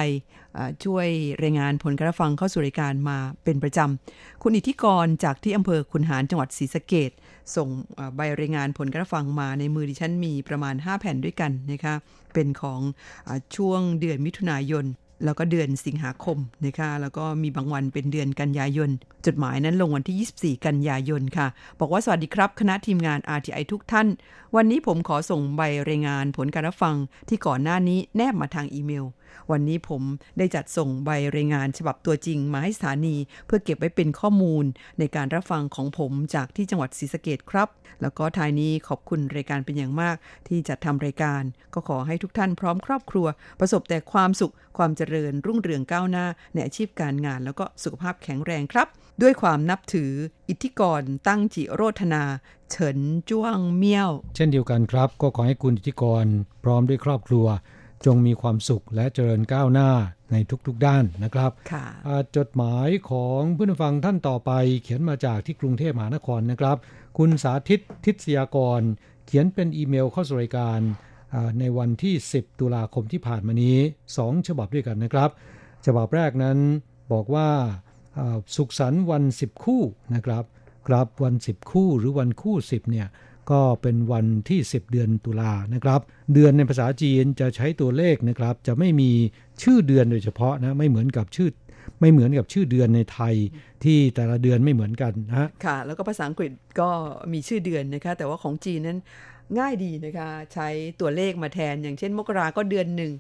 [0.86, 1.08] ช่วย
[1.44, 7.12] รายงานผลการฟังเข้าสู่รายการมาเป็นประจำ คุณอิทธิกรจากที่อำเภอคุนหารจังหวัดศรีสะเกด
[7.56, 7.68] ส่ง
[8.16, 11.94] ใบรายงานผลการฟังมาในมือดิฉันมีประมาณ 5 แผ่นด้วยกันนะคะ
[12.34, 12.80] เป็นของ
[13.28, 14.86] อช่วงเดือนมิถุนายน
[15.24, 18.90] แล้วก็เดือนสิงหาคมนะคะแล้วก็มีบางวันเป็นเดือนกันยายน
[19.26, 21.48] จดหมายนั้นลงวันที่ 24 กันยายนค่ะ
[21.80, 24.08] บอกว่าสวัสดีครับ คณะทีมงาน RTI ทุกท่าน
[24.56, 26.96] วันนี้ผมขอส่งใบรายงานผลการรับฟัง
[27.30, 29.06] ที่ก่อนหน้านี้แนบมาทางอีเมล
[29.52, 30.02] วันนี้ผม
[30.38, 33.16] ได้จัดส่งใบรายงานฉบับตัวจริงมาให้สถานี
[33.46, 34.66] เพื่อเก็บไว้เป็นข้อมูล
[35.00, 37.70] ในการรับฟังของผมจากที่จังหวัดศรีสะเกดครับ
[38.02, 40.16] แล้วก็ท้ายนี้ขอบคุณรายการเป็นอย่างมาก
[40.48, 41.44] ที่จัดทำรายการ
[41.74, 43.28] ก็ขอให้ทุกท่านพร้อมครอบครัว
[43.60, 48.88] ประสบแต่ความสุขความเจริญรุ่งเรืองก้าวหน้า ในอาชีพการงาน แล้วก็สุขภาพแข็งแรงครับ
[49.22, 50.12] ด้วยความนับถือ
[50.50, 52.24] อิทธิกรตั้งจิโรธนา
[52.72, 56.26] เฉินจ้วงเมี่ยว เช่นเดียวกันครับ ก็ขอให้คุณอิทธิกร
[56.64, 57.46] พร้อมด้วยครอบครัว
[58.06, 59.90] จงมีความสุขและเจริญก้าวหน้า
[60.32, 60.36] ใน
[60.68, 61.52] ทุกๆด้านนะครับ
[62.38, 64.52] จดหมายของผู้ฟังท่านต่อไป
[64.84, 66.78] เขียนมาจากที่กรุงเทพมหานครนะครับ
[67.18, 68.82] คุณสาธิตทิศยากร
[69.26, 70.80] เขียนเป็นอีเมลเข้าสู่รายการ
[71.60, 73.78] ในวันที่ 10 ตุลาคมที่ผ่านมานี้
[74.14, 75.30] 2 ฉบับด้วยกันนะครับ
[75.86, 76.58] ฉบับแรกนั้น
[77.14, 77.50] บอกว่า
[78.56, 79.82] สุขสันต์วัน 10 คู่
[80.16, 80.44] นะครับ
[80.88, 83.08] ครับวัน 10 คู่หรือวันคู่ 10เนี่ย
[83.52, 86.02] ก็เป็นวันที่ 10 เดือนตุลานะครับ
[86.34, 89.12] เดือนในภาษาจีนจะใช้ตัวเลขนะครับ จะไม่มี
[89.64, 91.50] ชื่อเดือนโดยเฉพาะนะไม่เหมือนกับชื่อ
[92.02, 93.36] ไม่เหมือนกับชื่อเดือนในไทย
[93.84, 96.90] ที่แต่ละเดือนไม่เหมือนกันนะค่ะ แล้วก็ภาษาอังกฤษก็
[97.34, 99.00] มีชื่อเดือนนะคะ แต่ว่าของจีนนั้น
[99.60, 100.68] ง่ายดีนะคะ ใช้
[101.00, 103.12] ตัวเลขมาแทน อย่างเช่น มกราก็เดือนหนึ่ง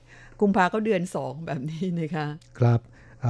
[0.41, 2.27] กุมภาก็เดือน 2 แบบนี้นะคะ
[2.59, 2.81] ครับ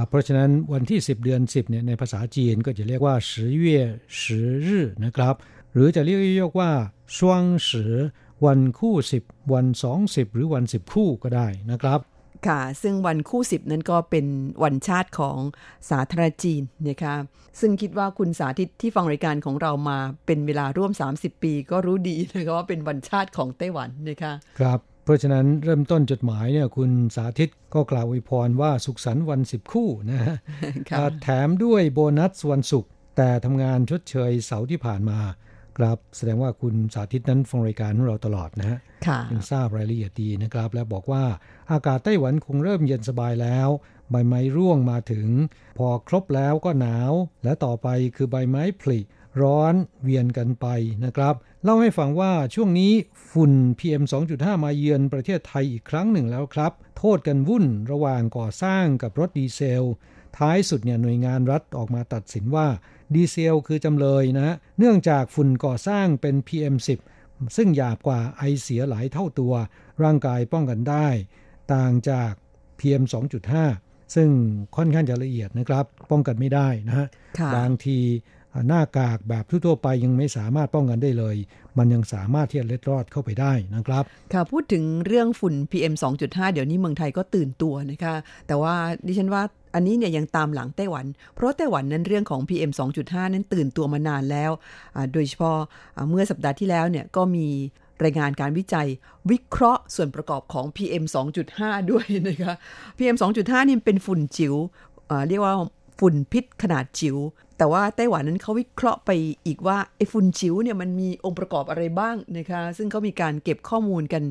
[0.08, 3.80] เพราะฉะนั้นวันที่ 10 เดือน 10เนี่ยในภาษาจีนก็จะเรียกว่าสืเย่
[4.22, 5.34] สืรื่นะครับ
[5.78, 6.70] รือจะเรียกย่อว่า
[7.18, 7.92] ช่วงสือ
[8.46, 12.00] วันคู่สิบวันสองสิบหรือวันสิบคู่ก็ได้นะครับ
[12.46, 14.26] ค่ะซึ่งวันคู่สิบนั้นก็เป็น
[14.64, 15.38] วันชาติของ
[15.90, 17.14] สาธารณจีนนะคะ
[17.60, 30.36] ซึ่งคิดว่าคุณสาธิตที่ฟังรายการของเรามาเป็นเวลาร่วม 30 ปี ก็รู้ดีนะคะว่าเป็นวันชาติของไต้หวันนะคะครับเพราะฉะนั้นเริ่มต้นจดหมายเนี่ยคุณสาธิตก็กล่าวอวยพรว่าสุขสันต์วันสิบคู่นะฮะ
[31.22, 35.20] แถมด้วยโบนัสวันศุกร์แต่ทำงานชดเชยเสาร์ที่ผ่านมา
[35.78, 38.78] ครับแสดงว่าคุณสาธิตนั้นฟังรายการของเราตลอดนะฮะ
[39.32, 41.24] ยังทราบรายละเอียดดีนะครับ และบอกว่า
[41.72, 43.68] อากาศไต้หวันคงเริ่มเย็นสบายแล้ว
[44.10, 45.28] ใบไม้ร่วงมาถึง
[45.78, 47.12] พอครบแล้วก็หนาว
[47.44, 48.98] และต่อไปคือใบไม้ผลิ
[49.42, 50.66] ร้อนเวียนกันไป
[51.04, 52.92] นะครับ เล่าให้ฟังว่าช่วงนี้
[53.32, 54.02] ฝุ่น PM
[54.34, 59.84] 2.5 มาเยือนประเทศไทยอีกครั้งหนึ่งแล้วครับ โทษกันวุ่นระหว่างก่อสร้างกับรถดีเซล
[60.38, 62.66] ท้ายสุดเนี่ยหน่วยงานรัฐออกมาตัดสินว่า
[63.14, 66.98] ดีเซลคือจำเลยนะเนื่องจากฝุ่นก่อสร้างเป็น PM10
[67.56, 69.54] ซึ่งหยาบกว่าไอเสียหลายเท่าตัว
[70.04, 71.08] ร่างกายป้องกันได้
[71.74, 72.32] ต่างจาก
[72.78, 73.02] PM
[73.58, 74.28] 2.5ซึ่ง
[74.76, 77.06] ค่อนข้างจะละเอียดนะครับ ป้องกันไม่ได้นะฮะ
[77.56, 77.98] บางที
[78.66, 81.36] หน้ากากแบบทั่วไปยังไม่สามารถป้องกันได้เลย
[81.78, 85.94] มันยังสามารถที่จะเล็ดรอดเข้าไปได้นะครับ ค่ะพูดถึงเรื่องฝุ่น PM
[86.24, 88.14] 2.5 เดี๋ยวนี้เมืองไทยก็ตื่นตัวนะคะ
[88.46, 88.74] แต่ว่า
[89.06, 89.42] ดิฉันว่า
[89.74, 94.50] อันนี้เนี่ยยังตามหลังไต้หวัน เพราะไต้หวันนั้นเรื่องของ PM 2.5 นั้นตื่นตัวมานานแล้ว
[95.12, 95.58] โดยเฉพาะ
[96.10, 97.46] เมื่อสัปดาห์ที่แล้วเนี่ยก็มี
[98.04, 98.88] รายงานการวิจัย
[99.30, 101.04] วิเคราะห์ส่วนประกอบของ PM
[101.46, 102.54] 2.5 ด้วยนะคะ
[102.98, 104.54] PM 2.5 นี่เป็นฝุ่นจิ๋ว
[105.28, 105.54] เรียกว่า
[105.98, 107.16] ฝุ่นพิษขนาดจิ๋ว
[107.58, 109.10] แต่ว่าไต้หวันนั้นเขาวิเคราะห์ไป
[109.46, 114.22] อีกว่าไอ้ฝุ่นจิ๋วเนี่ยมันมีองค์ประกอบอะไรบ้างนะคะซึ่งเขามีการเก็บข้อมูลกัน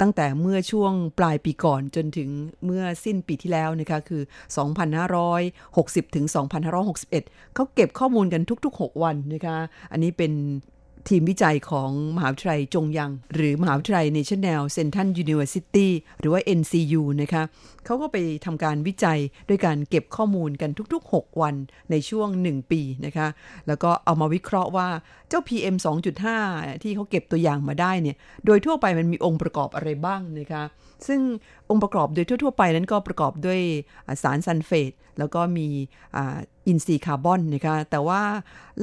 [0.00, 2.28] ตั้งแต่เมื่อช่วงปลายปีก่อนจนถึง
[2.64, 4.22] เมื่อสิ้นปีที่แล้วนะคะคือ
[5.18, 6.26] 2560 ถึง
[6.90, 9.56] 2561 เขาเก็บข้อมูลกันทุก ๆ 6 วันนะคะ
[9.92, 10.32] อันนี้เป็น
[11.08, 15.88] ทีมวิจัยของมหาวิทยาลัยจงยัง หรือมหาวิทยาลัย National Central University
[16.20, 17.42] หรือว่า NCU นะคะ
[17.84, 21.54] เขาก็ไปทำการวิจัยด้วยการเก็บข้อมูลกันทุก ๆ 6 วัน
[21.90, 23.28] ในช่วง 1 ปีนะคะ
[23.66, 24.88] แล้วก็เอามาวิเคราะห์ว่า
[25.28, 25.76] เจ้า PM
[26.28, 30.62] 2.5 ที่เขาเก็บตัวอย่างมาได้เนี่ยโดยทั่วไปมันมีองค์ประกอบอะไรบ้างนะคะ
[31.08, 31.20] ซึ่ง
[31.70, 33.60] องค์ประกอบโดยทั่ว ๆ ไปนั้นก็ประกอบด้วย
[34.22, 35.68] สารซัลเฟต แล้วก็มี
[36.66, 38.22] อินทรีย์คาร์บอนนะคะแต่ว่า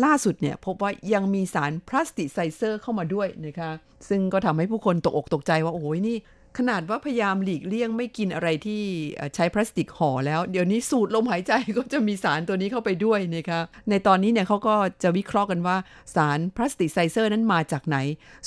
[0.04, 3.72] ล่าสุดเนี่ยพบว่ายังมีสาร plasticizer เข้ามาด้วยนะคะ
[4.10, 6.18] ซึ่งก็ทำให้ผู้คนตกอกตกใจว่า โอ้ยนี่
[6.58, 8.82] ขนาดว่าพยายามหลีกเลี่ยงไม่กินอะไรที่
[9.36, 15.78] ใช้พลาสติกห่อแล้ว เดี๋ยวนี้สูดลมหายใจก็จะมีสารตัวนี้เข้าไปด้วยนะคะในตอนนี้เนี่ยเขาก็จะวิเคราะห์กันว่า
[16.16, 17.98] สาร plasticizer นั้นมาจากไหน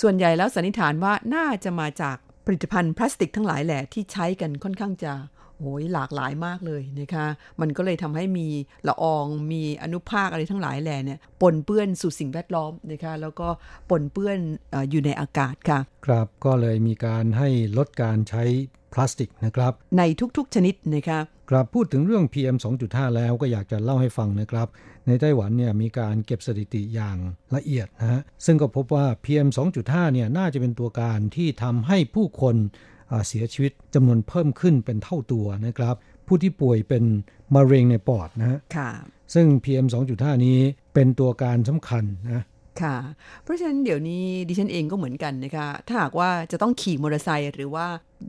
[0.01, 5.13] ส่วนใหญ่แล้วสันนิษฐานว่าน่าจะมาจาก ผลิตภัณฑ์พลาสติกทั้งหลายแหละที่ใช้กันค่อนข้างจะ
[5.59, 7.27] โอ้ยหลากหลายมากเลยนะคะ
[7.61, 8.49] มันก็เลยทำให้มี
[8.89, 13.49] ละอองมีอนุภาคอะไรทั้งหลายแหล่เนี่ยปนเปื้อนสู่สิ่งแวดล้อมนะคะ แล้วก็
[13.91, 14.39] ปนเปื้อน
[14.75, 18.45] ออยู่ในอากาศค่ะ ครับก็เลยมีการให้ลดการใช้
[18.93, 20.03] พลาสติกนะครับ ใน
[20.37, 24.69] ทุกๆชนิดนะคะ ครับพูดถึงเรื่อง PM 2.5 แล้วก็อยากจะเล่าให้ฟังนะครับ
[25.07, 27.17] ในไต้หวันเนี่ยมีการเก็บสถิติอย่าง
[27.55, 29.49] ละเอียดนะฮะซึ่งก็พบว่า PM
[29.81, 32.57] 2.5เนี่ยน่าจะเป็นตัวการที่ทำให้ผู้คน
[33.27, 35.95] เสียชีวิตจำนวนเพิ่มขึ้นเป็นเท่าตัวนะครับ
[36.27, 37.05] ผู้ที่ป่วยเป็น
[37.55, 38.91] มะเร็งในปอดนะฮะค่ะ
[39.35, 40.59] ซึ่ง PM 2.5 นี้
[40.95, 42.43] เป็นตัวการสำคัญนะ
[42.81, 42.97] ค่ะ
[43.43, 47.87] เพราะฉะนั้นเดี๋ยวนี้ดิฉันเองก็เหมือนกันนะคะ ถ้าหากว่าจะต้องขี่มอเตอร์ไซค์หรือว่า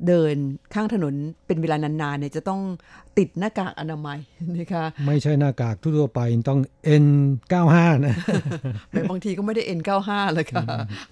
[0.07, 0.35] เดิน
[0.73, 1.13] ข้างถนน
[1.47, 2.61] เป็นเวลานานๆเนี่ยจะต้อง
[3.17, 4.19] ติดหน้ากากอนามัย
[4.59, 6.59] นะคะไม่ใช่หน้ากากทั่วไปต้อง
[7.03, 7.75] N95
[8.05, 8.15] นะ
[9.09, 10.63] บางทีก็ไม่ได้ N95 เลยค่ะ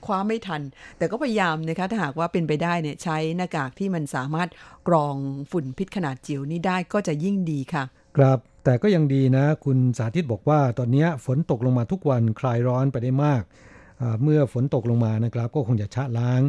[0.06, 0.62] คว้าไม่ทัน
[0.98, 4.50] แต่ก็พยายามนะคะถ้าหากว่าเป็นไปได้เนี่ยใช้หน้ากากที่มันสามารถ
[4.88, 5.16] กรอง
[5.52, 7.84] ฝุ่นพิษขนาดจิ๋วนี้ได้ก็จะยิ่งดีค่ะ
[8.18, 13.44] ครับ แต่ก็ยังดีนะ คุณสาธิตบอกว่า ตอนนี้ฝนตกลงมาทุกวันคลายร้อนไปได้มาก
[14.24, 16.42] เมื่อฝนตกลงมานะครับ ก็คงจะชะล้าง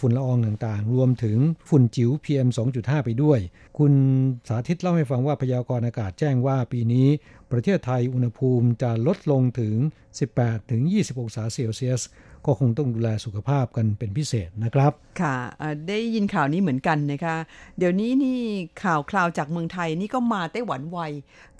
[0.00, 1.38] ฝุ่นละอองต่างๆ รวมถึง
[1.68, 3.38] ฝุ่นจิ๋ว PM 2.5 ไปด้วย
[3.78, 3.92] คุณ
[4.48, 7.08] สาธิตเล่าให้ฟังว่าพยากรณ์อากาศแจ้งว่าปีนี้
[7.52, 9.74] ประเทศไทยอุณหภูมิจะลดลงถึง
[10.48, 12.02] 18-20 องศาเซลเซียส
[12.46, 15.36] ก็คงต้องดูแลสุขภาพกันเป็นพิเศษนะครับ ค่ะ
[15.88, 17.36] ได้ยินข่าวนี้เหมือนกันนะคะ
[17.78, 18.38] เดี๋ยวนี้นี่
[18.82, 20.98] ข่าวคราวจากเมืองไทยนี่ก็มาไต้หวันไว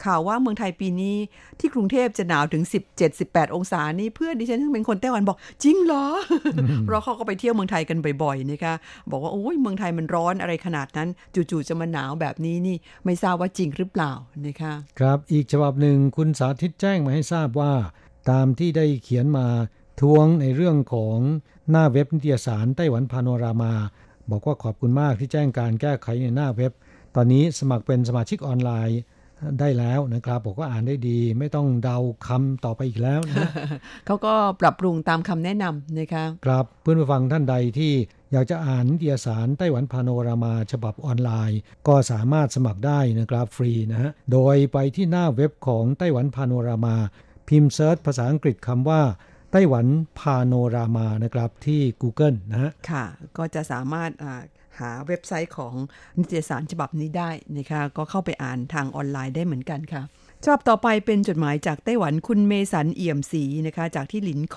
[0.04, 1.16] ข่าวว่าเมืองไทยปีนี้
[1.58, 2.62] ที่กรุงเทพจะหนาวถึง
[3.08, 6.06] 17-18 องศานี่เพื่อนดิฉันซึ่งเป็นคนไต้หวันบอกจริงเหรอ
[6.84, 8.74] เพราะเขาก็ไปเที่ยวเมืองไทยกันบ่อยๆนะคะ
[9.10, 14.12] บอกว่าโอ้ยเมืองไทยมันร้อนอะไรขนาดนั้น จู่ๆจะมาหนาวแบบนี้นี่ไม่ทราบว่าจริงหรือเปล่า
[14.46, 17.72] นะคะครับอีกฉบับหนึ่งคุณสาธิตแจ้งมาให้ทราบว่า
[18.30, 19.46] ตามที่ได้เขียนมา
[20.00, 21.18] ทวงในเรื่องของ
[21.70, 23.72] หน้าเว็บนิตยสารไต้หวันพาโนรามา
[24.30, 26.72] บอกว่าขอบคุณมากที่แจ้งการแก้ไขในหน้าเว็บ
[27.14, 29.00] ตอนนี้สมัครเป็นสมาชิกออนไลน์
[29.60, 33.50] ได้แล้วนะครับบอกว่าอ่านได้ดี ไม่ต้องเดาคำต่อไปอีกแล้วนะ
[34.06, 37.92] เขาก็ปรับปรุงตามคำแนะนำนะคะครับเพื่อนผู้ฟังท่านใดที่
[38.32, 46.96] อยากจะอ่านนิตยสารไต้หวันพาโนรามาฉบับออนไลน์ ก็สามารถสมัครได้นะครับฟรีนะฮะโดยไปที่หน้าเว็บของ Taiwan Panorama
[47.48, 49.02] พิมพ์ search ภาษาอังกฤษคำว่า
[49.56, 49.86] Taiwan
[50.18, 53.04] Panorama นะครับที่ Google นะฮะค่ะ
[53.38, 54.10] ก็จะสามารถ
[54.78, 55.74] หาเว็บไซต์ของ
[56.18, 60.02] นิตยสารฉบับนี้ได้นะคะก็เข้าไปอ่านทางออนไลน์ได้เหมือนกันค่ะ
[60.44, 64.56] ฉบับต่อไปเป็นจดหมายจากไต้หวันคุณเมสันเอี่ยมศรีนะคะจากที่หลินโข่ว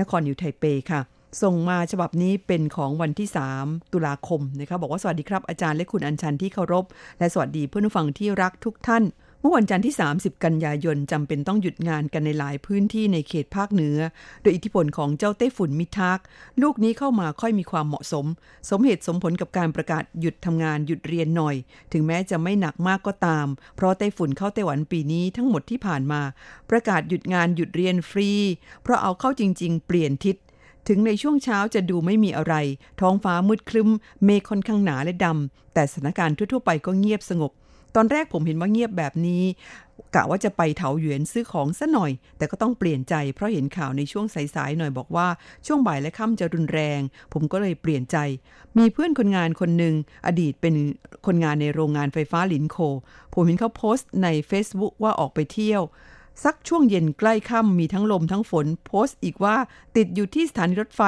[0.00, 1.00] นครนิวไทเปค่ะ
[1.42, 6.84] ส่งมาฉบับนี้เป็นของวันที่ 3 ตุลาคมนะคะบอกว่าสวัสดีครับอาจารย์และคุณอัญชันที่เคารพ
[7.18, 9.04] และสวัสดีเพื่อนผู้ฟังที่รักทุกท่าน
[9.48, 13.98] มื่อวันจันทร์ที่ 30 กันยายนจำเป็นต้องหยุดงานกันในหลายพื้นที่ในเขตภาคเหนือ
[14.42, 16.20] โดยอิทธิพลของเจ้าไต้ฝุ่นมิทัก
[16.62, 18.26] ลูกนี้เข้ามาค่อยมีความเหมาะสม
[18.70, 21.56] สมเหตุสมผลกับการประกาศหยุดทำงานหยุดเรียนหน่อย
[21.92, 26.20] ถึงแม้จะไม่หนักมากก็ตาม เพราะไต้ฝุ่นเข้าไต้หวันปีนี้ทั้งหมดที่ผ่านมา
[26.70, 28.30] ประกาศหยุดงานหยุดเรียนฟรี
[28.82, 30.36] เพราะเอาเข้าจริง ๆ เปลี่ยนทิศ
[30.88, 32.54] ถึงในช่วงเช้าจะดูไม่มีอะไร
[33.00, 33.90] ท้องฟ้ามืดคลึ้ม
[34.24, 37.52] เมฆค่อนข้างหนาและดำ แต่สถานการณ์ทั่วๆไปก็เงียบสงบ
[37.96, 39.44] ตอนแรกผมเห็นว่าเงียบแบบนี้
[40.14, 45.28] กะว่าจะไปเถาหยวนซื้อของซะหน่อย แต่ก็ต้องเปลี่ยนใจเพราะเห็นข่าวในช่วงสายๆหน่อยบอกว่า
[45.66, 47.00] ช่วงบ่ายและค่ำจะรุนแรง
[47.32, 48.16] ผมก็เลยเปลี่ยนใจ
[48.78, 49.94] มีเพื่อนคนงานคนหนึ่ง
[50.26, 50.74] อดีตเป็น
[51.26, 52.76] คนงานในโรงงานไฟฟ้าหลินโค
[53.34, 55.82] ผมเห็นเขาโพสต์ใน Facebook ว่าออกไปเที่ยว
[56.44, 59.56] สักช่วงเย็นใกล้ค่ำมีทั้งลมทั้งฝน โพสต์อีกว่า
[59.96, 61.02] ติดอยู่ที่สถานีรถไฟ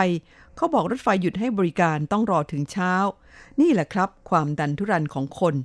[0.57, 2.93] เขาบอกรถไฟหยุดให้บริการต้องรอถึงเช้า
[3.61, 5.57] นี่แหละครับ ความดันทุรันของคน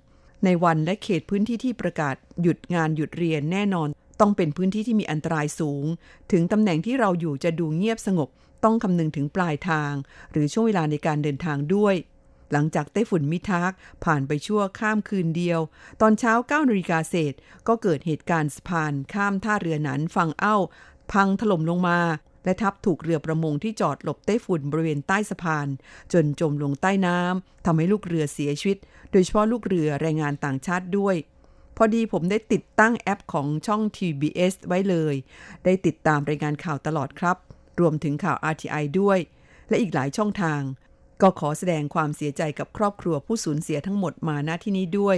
[0.45, 3.87] ในวันและเขตพื้นที่ที่ประกาศหยุดงานหยุดเรียนแน่นอน
[4.19, 5.85] ต้องเป็นพื้นที่ที่มีอันตรายสูง
[6.31, 8.29] ถึงตำแหน่งที่เราอยู่จะดูเงียบสงบ
[8.63, 9.93] ต้องคำนึงถึงปลายทาง
[10.31, 11.95] หรือช่วงเวลาในการเดินทางด้วย
[12.51, 13.71] หลังจากไต้ฝุ่นมิทาก
[14.05, 15.59] ผ่านไปชั่วข้ามคืนเดียว
[16.01, 17.33] ตอนเช้า9นาฬิกาเศษ
[17.67, 20.57] ก็เกิดเหตุการณ์สะพานข้ามท่าเรือหนันฝั่งเอ้า
[21.11, 21.99] พังถล่มลงมา
[22.45, 25.67] และทับถูกเรือประมงที่จอดหลบไต้ฝุ่นบริเวณใต้สะพาน
[26.13, 28.77] จนจมลงใต้น้ำทำให้ลูกเรือเสียชีวิต
[29.13, 31.15] โดยเฉพาะลูกเรือแรงงานต่างชาติด้วย
[31.77, 35.15] พอดีผมได้ติดตั้งแอปของช่อง TBS ไว้เลย
[35.65, 37.37] ได้ติดตามรายงานข่าวตลอดครับ
[37.79, 39.19] รวมถึงข่าว RTI ด้วย
[39.69, 40.61] และอีกหลายช่องทาง
[41.21, 45.17] ก็ขอแสดงความเสียใจกับครอบครัวผู้สูญเสียทั้งหมดมาณที่นี้ด้วย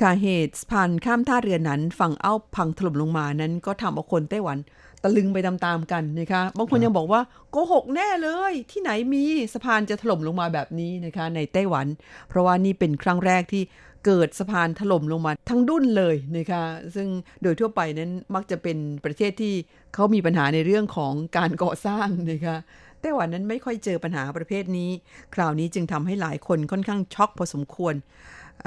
[0.00, 4.58] ค่ะเหตุสะพานข้ามท่าเรือนั้นฝั่งเอ้าพังถล่มลงมานั้นก็ทำเอาคนไต้หวัน
[5.02, 9.22] ตะลึงไปตามๆกันนะคะ บางคนยังบอกว่าโกหกแน่เลย ที่ไหนมี
[9.54, 11.86] สะพานจะถล่มลงมาแบบนี้นะคะ ในไต้หวัน
[12.28, 13.62] เพราะว่านี่เป็นครั้งแรกที่
[14.06, 16.62] เกิดสะพานถล่มลงมาทั้งดุนเลยนะคะ
[16.94, 17.08] ซึ่ง
[17.42, 19.54] โดยทั่วไปนั้นมักจะเป็นประเทศที่
[19.94, 22.56] เขามีปัญหาในเรื่องของการก่อสร้างนะคะ
[23.00, 24.90] ไต้หวันนั้นไม่ค่อยเจอปัญหาประเภทนี้
[25.34, 27.94] คราวนี้จึงทำให้หลายคนค่อนข้างช็อกพอสมควร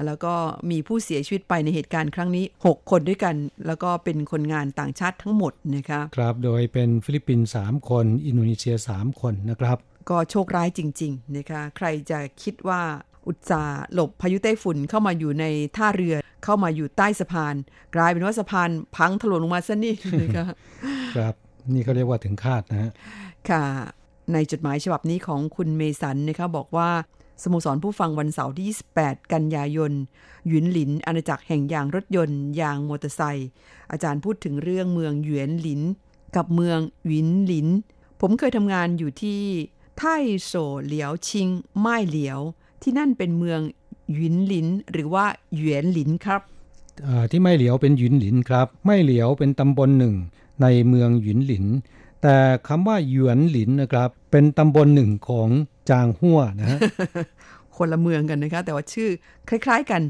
[0.06, 0.34] แล้วก็
[0.72, 3.36] มีผู้เสียชีวิตไปในเหตุการณ์ครั้งนี้ 6 คนด้วยกัน
[3.68, 9.78] แล้วก็เป็นคนงานต่างชาติทั้งหมดนะคะครับโดยเป็นฟิลิปปินส์3คน อินโดนีเซีย 3 คนนะครับ
[10.10, 12.82] ก็โชคร้ายจริง ๆ นะคะ ใครจะคิดว่า
[13.28, 15.46] อุตสาห์หลบพายุไต้ฝุ่นเข้ามาอยู่ใน
[15.78, 17.56] ท่าเรือ เข้ามาอยู่ใต้สะพาน
[17.96, 20.46] กลายเป็นว่าสะพานพังถล่มลงมาซะนี่นะคะ
[21.16, 21.34] ครับ
[21.74, 22.92] นี่เขาเรียกว่าถึงคาดนะฮะ
[23.50, 23.64] ค่ะ
[24.34, 26.90] ในจดหมายฉบับนี้ของคุณเมสันนะคะบอกว่า
[27.42, 28.66] สโมสรผู้ฟังวันเสาร์ที่
[29.02, 29.92] 28 กันยายน
[30.48, 33.50] หยวนหลิน อาณาจักรแห่งยางรถยนต์ ยางมอเตอร์ไซค์
[33.92, 35.82] อาจารย์พูดถึงเรื่องเมืองหยวนหลิน
[36.36, 37.68] กับเมืองหวินหลิน
[38.22, 39.42] ผมเคยทำงานอยู่ที่
[39.98, 40.04] ไท
[40.44, 40.54] โซ
[40.86, 41.48] เหลียวชิง
[41.80, 42.40] ไม่เหลียว
[42.82, 43.60] ที่นั่นเป็นเมือง
[44.16, 45.26] หวินหลิน หรือว่า
[45.58, 46.42] หยวนหลินครับ
[47.32, 50.16] ที่ไม่เหลียวเป็นหยุนหลินครับ ไม่เหลียวเป็นตำบลหนึ่ง
[50.62, 51.66] ในเมืองหยุนหลิน
[52.22, 55.50] แต่คำว่าหยวนหลินนะครับ เป็นตำบลหนึ่งของ
[55.90, 56.80] จางหัวนะฮะ
[57.78, 59.10] คนละเมืองกันนะคะ แต่ว่าชื่อ
[59.50, 60.02] คล้าย ๆกัน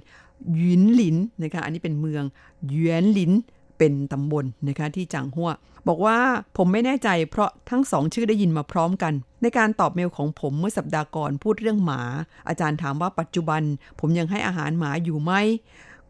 [0.57, 2.23] หยินหลินนะคะ อันนี้เป็นเมือง
[2.69, 3.31] หยวนหลิน
[3.77, 5.49] เป็นตำบลนะคะที่จางหัว
[5.88, 6.17] บอกว่า
[6.57, 12.01] ผมไม่แน่ใจเพราะทั้งสองชื่อได้ยินมาพร้อมกัน ในการตอบเมลของผมเมื่อสัปดาห์ก่อนพูดเรื่องหมา
[12.47, 13.61] อาจารย์ถามว่าปัจจุบัน
[13.99, 15.31] ผมยังให้อาหารหมาอยู่ไหม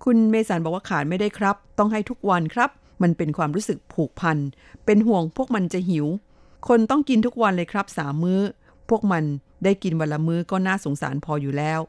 [0.04, 2.70] คุณเมสันบอกว่าขาดไม่ได้ครับ ต้องให้ทุกวันครับ
[3.02, 4.38] มันเป็นความรู้สึกผูกพัน
[4.86, 6.06] เป็นห่วงพวกมันจะหิว
[6.68, 8.42] คนต้องกินทุกวันเลยครับสามมื้อ
[8.90, 9.24] พวกมัน
[9.64, 11.80] ได้กินวันละมื้อก็น่าสงสารพออยู่แล้ว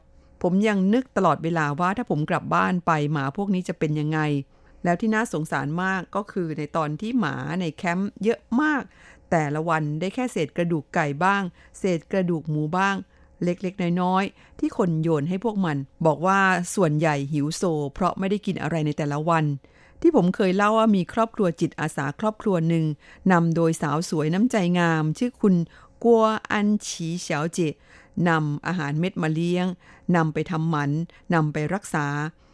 [0.41, 4.19] ผมยังนึกตลอดเวลาว่าถ้าผมกลับบ้านไปหมาพวกนี้จะเป็นยังไง
[4.83, 8.83] แล้วที่น่าสงสารมากก็คือในตอนที่หมาในแคมป์เยอะมาก
[9.31, 11.41] แต่ละวันได้แค่เศษกระดูกไก่บ้าง
[11.79, 12.95] เศษกระดูกหมูบ้าง
[13.43, 16.39] เล็กๆ น้อยๆ ที่คนโยนให้พวกมัน บอกว่า
[16.75, 19.45] ส่วนใหญ่หิวโซ เพราะไม่ได้กินอะไรในแต่ละวัน
[20.01, 22.85] ที่ผมเคยเล่าว่ามีครอบครัวจิตอาสาครอบครัวหนึ่ง
[23.31, 25.55] นำโดยสาวสวยน้ำใจงาม ชื่อคุณ
[26.03, 27.59] กัวอันฉีเฉาเจ
[28.29, 29.67] นำอาหารเม็ดมาเลี้ยง
[30.15, 30.91] นำไปทำหมัน
[31.33, 32.07] นำไปรักษา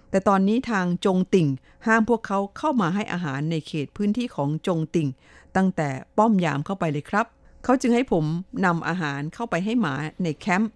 [0.10, 1.48] แต่ตอนนี้ทางจงติ่ง
[1.88, 5.10] ห้ามพวกเขาเข้ามาให้อาหารในเขตพื้นที่ของจงติ่ง
[5.56, 7.26] ตั้งแต่ป้อมยามเข้าไปเลยครับ
[7.64, 8.26] เขาจึงให้ผม
[8.66, 10.72] นำอาหารเข้าไปให้หมาในแคมป์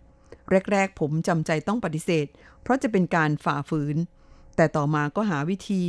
[0.72, 2.26] แรกๆ ผมจำใจต้องปฏิเสธ
[2.62, 3.98] เพราะจะเป็นการฝ่าฝืน
[4.56, 5.82] แต่ต่อมาก็หาวิธี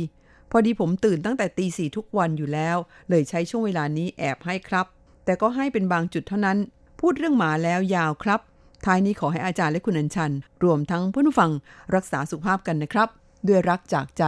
[0.51, 2.77] พอดีผมตื่นตั้งแต่ตีสี่ทุกวันอยู่แล้ว
[3.09, 4.85] เลยใช้ช่วงเวลานี้แอบให้ครับ
[5.29, 6.57] แต่ก็ให้เป็นบางจุดเท่านั้น
[6.99, 8.39] พูดเรื่องหมาแล้วยาวครับ
[8.85, 11.51] ท้ายนี้ขอให้อาจารย์และคุณอัญชัน รวมทั้งเพื่อนผู้ฟัง
[11.95, 13.09] รักษาสุขภาพกันนะครับ
[13.47, 14.23] ด้วยรักจากใจ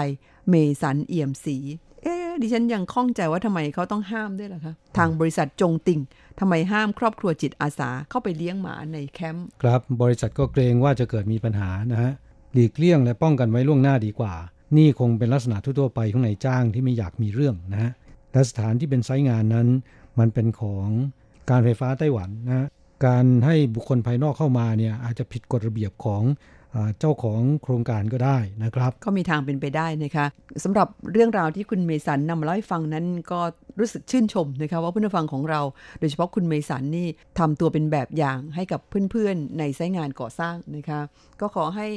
[0.49, 1.57] เมสันเอี่ยมสี
[2.03, 6.01] เอ๊ดิฉันยังข้องใจว่าทำไมเขาต้องห้ามด้วยล่ะคะทางบริษัทจงติ่ง
[6.39, 12.11] ทำไมห้ามครอบครัวจิตอาสาเข้าไปเลี้ยงหมาในแคมป์ครับบริษัทก็เกรงว่าจะเกิดมีปัญหานะฮะ
[12.53, 14.33] หลีกเลี่ยงและป้องกันไว้ล่วงหน้าดีกว่า
[14.77, 17.91] นี่คงเป็นลักษณะทั่วๆไปของนายจ้างที่ไม่อยากมีเรื่องนะฮะ
[18.33, 19.67] และสถานที่เป็นไซต์งานนั้น
[20.21, 20.87] มันเป็นของ
[21.49, 22.67] การไฟฟ้าไต้หวันนะ
[23.05, 26.23] การให้บุคคลภายนอกเข้ามาเนี่ยอาจจะผิดกฎระเบียบของ
[26.99, 30.25] เจ้าของโครงการก็ได้นะครับ ก็มีทางเป็นไปได้นะคะ
[30.63, 33.39] สำหรับเรื่องราวที่คุณเมสันนำมาเล่าให้ฟังนั้นก็
[33.79, 35.61] รู้สึกชื่นชมนะคะว่าผู้ฟังของเรา
[35.99, 37.07] โดยเฉพาะคุณเมสันนี่
[37.39, 38.81] ทำตัวเป็นแบบอย่างให้กับ
[39.11, 40.99] เพื่อนๆ ในไซต์งานก่อสร้างนะคะ
[41.41, 41.87] ก็ขอให้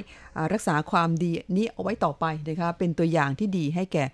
[0.53, 4.05] รักษาความดีนี้เอาไว้ต่อไปนะคะเป็นตัวอย่างที่ดีให้แก่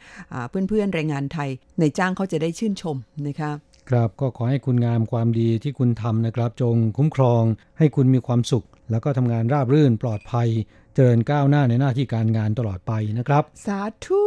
[0.51, 2.97] เพื่อนๆแรงงานไทย ในจ้างเขาจะได้ชื่นชม
[3.29, 3.51] นะคะ
[3.91, 7.43] ครับก็ขอให้คุณงามความดีที่คุณทำนะครับ จงคุ้มครอง
[7.79, 10.49] ให้คุณมีความสุข แล้วก็ทำงานราบรื่นปลอดภัย
[10.95, 14.23] เจริญก้าวหน้าในหน้าที่การงานตลอดไปนะครับ สาธุ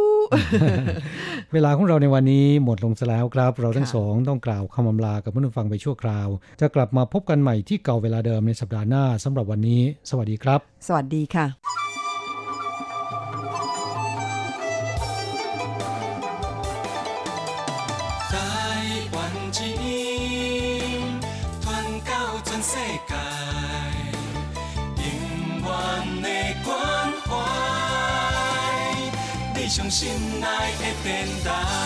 [1.52, 6.28] เวลาของเราในวันนี้หมดลงซะแล้วครับ เราทั้งสองต้องกล่าวคำอำลากับผู้ฟังไปชั่วคราว
[6.60, 11.83] จะกลับมาพบกันใหม่ที่เก่าเวลาเดิมในสัปดาห์หน้าสำหรับวันนี้ สวัสดีครับ สวัสดีค่ะ
[29.94, 31.83] 信ないてペンだ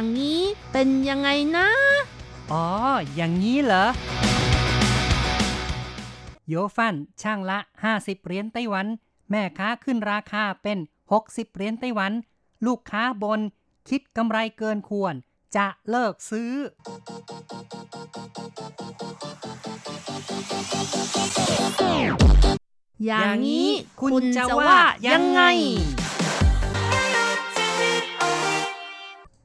[0.00, 1.68] อย่างนี้เป็นยังไงนะ
[2.52, 2.66] อ๋อ
[3.14, 3.86] อย่างนี้เหรอ
[6.48, 7.58] โยฟันช่างละ
[7.92, 8.86] 50 เหรียญไต้หวัน
[9.30, 10.78] แม่ค้าขึ้นราคาเป็น
[11.16, 12.12] 60 เหรียญไต้หวัน
[12.66, 13.40] ลูกค้าบน
[13.88, 15.14] คิดกำไรเกินควร
[15.56, 16.52] จะเลิกซื้อ
[23.06, 23.68] อย่างนี้
[24.00, 24.76] คุณจะว่า
[25.08, 25.42] ยังไง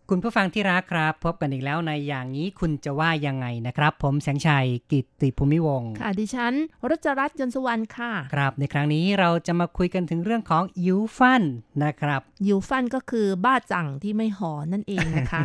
[0.10, 6.54] คุณผู้ฟังที่รักครับ พบกันอีกแล้วในอย่างนี้คุณจะว่ายังไงนะครับ ผมแสงชัยกิตติภูมิวงค่ะดิฉัน
[6.90, 11.44] รัชรัตน์ยนสุวรรณค่ะ ครับในครั้งนี้เราจะมาคุยกันถึงเรื่องของยูฟัน
[11.84, 15.42] นะครับยูฟันก็คือบ้าจังที่ไม่ห่อนั่นเองนะคะ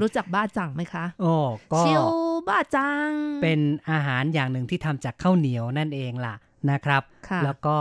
[0.00, 1.34] รู้จักบ้าจังไหมคะโอ้
[1.72, 2.04] ก็ชิว
[2.48, 3.10] บ้าจัง
[3.42, 6.34] เป็นอาหารอย่างหนึ่งที่ทำจากข้าวเหนียวนั่นเองล่ะ
[6.70, 7.02] นะครับ
[7.44, 7.76] แล้วก็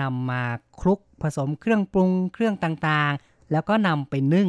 [0.00, 0.42] นำมา
[0.80, 4.48] คลุกผสมเครื่องปรุงเครื่องต่างๆ แล้วก็นำไปนึ่ง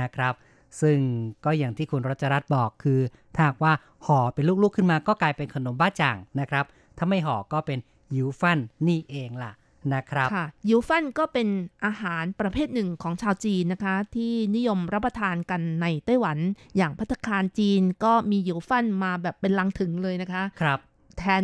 [0.00, 0.34] นะครับ
[0.82, 0.98] ซึ่ง
[1.44, 3.00] ก็อย่างที่คุณรัชรัตน์บอกคือ
[3.34, 3.72] ถ้าว่า
[4.06, 6.64] ห่อเป็นลูกๆขึ้นมาก็กลายเป็นขนมบ้าจ่างนะครับ
[6.98, 7.78] ถ้าไม่ห่อก็เป็น
[8.16, 9.52] ยูฟันนี่เองล่ะ
[9.94, 11.48] นะครับค่ะยูฟันก็เป็น
[11.84, 16.38] อาหารประเภทหนึ่งของชาวจีนนะคะ ที่นิยมรับประทานกันในไต้หวัน
[16.76, 20.78] อย่างพัตคารจีนก็มียูฟันมาแบบเป็นลังถึงเลยนะคะครับ
[21.18, 21.42] แทน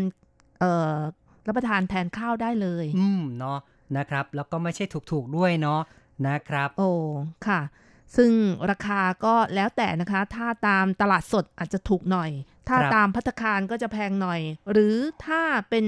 [0.60, 0.96] เอ่อ
[1.46, 3.58] รับประทานแทนข้าวได้เลย อืมเนาะ
[3.96, 5.80] นะครับ แล้วก็ไม่ใช่ถูกๆด้วยเนาะ
[6.26, 6.90] นะครับ โอ้
[7.46, 7.60] ค่ะ
[8.16, 8.32] ซึ่ง
[8.70, 12.30] ราคาก็แล้วแต่นะคะ ถ้าตามตลาดสดอาจจะถูกหน่อย
[12.68, 14.96] ถ้าตามพัตคารก็จะแพงหน่อย หรือ
[15.26, 15.86] ถ้าเป็น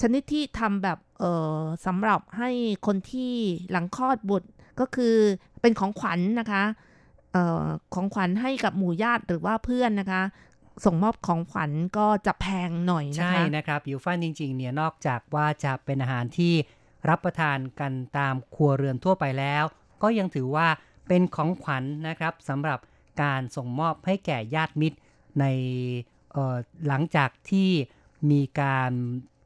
[0.00, 1.24] ชนิดที่ทำแบบเอ
[1.58, 2.50] อสำหรับให้
[2.86, 3.34] คนที่
[3.70, 4.48] หลังคลอดบุตร
[4.80, 5.16] ก็คือ
[5.60, 6.64] เป็นของขวัญนนะคะ
[7.34, 10.22] ออของขวัญให้กับหมู่ญาติหรือว่าเพื่อนนะคะ
[10.84, 16.54] ส่งมอบของขวัญก็จะแพงหน่อยนะคะ ใช่นะครับยูฟันจริง ๆ เนี่ยนอกจากว่าจะเป็นอาหารที่
[17.08, 19.64] รับประทานกันตามครัวเรือนทั่วไปแล้ว
[20.02, 20.68] ก็ยังถือว่า
[21.08, 22.78] เป็นของขวัญนนะครับสำหรับ
[23.22, 24.98] การส่งมอบให้แก่ญาติมิตร
[25.40, 25.44] ใน
[26.86, 27.70] หลังจากที่
[28.30, 28.92] มีการ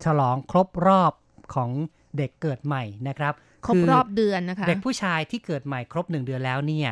[0.05, 1.12] ฉลองครบรอบ
[1.55, 1.70] ของ
[2.16, 3.35] เด็กเกิดใหม่นะครับ
[3.66, 6.90] ครบรอบเดือนนะคะ เด็กผู้ชายที่เกิดใหม่ครบหนึ่งเดือนแล้วเนี่ย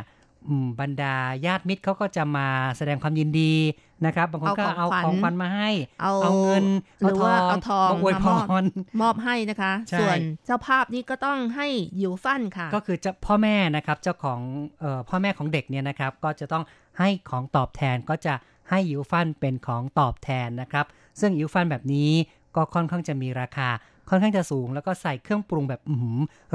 [0.80, 1.14] บรรดา
[1.46, 3.54] ญาติมิตรเขาก็จะมาแสดงความยินดี
[4.06, 5.70] นะครับ บางคนก็เอาของขวัญมาให้
[6.02, 6.64] เอาเงิน
[7.00, 8.26] หรือว่าเอาทองมาอวยพ
[8.62, 8.62] ร
[9.00, 11.68] มอบให้นะคะ ส่วนเจ้าภาพนี่ก็ต้องให้
[12.02, 14.40] ยูฟันค่ะ ก็คือเจ้าพ่อแม่นะครับเจ้าของ
[14.80, 16.64] เอ่อพ่อแม่ของเด็กเนี่ยนะครับ ก็จะต้อง
[16.98, 18.34] ให้ของตอบแทนก็จะ
[18.70, 20.86] ให้ยูฟันเป็นของตอบแทนนะครับ
[21.20, 22.10] ซึ่งยูฟันแบบนี้
[22.56, 23.68] ก็ค่อนข้างจะมีราคา
[24.08, 25.80] ค่อนข้างจะสูง แล้วก็ใส่เครื่องปรุงแบบ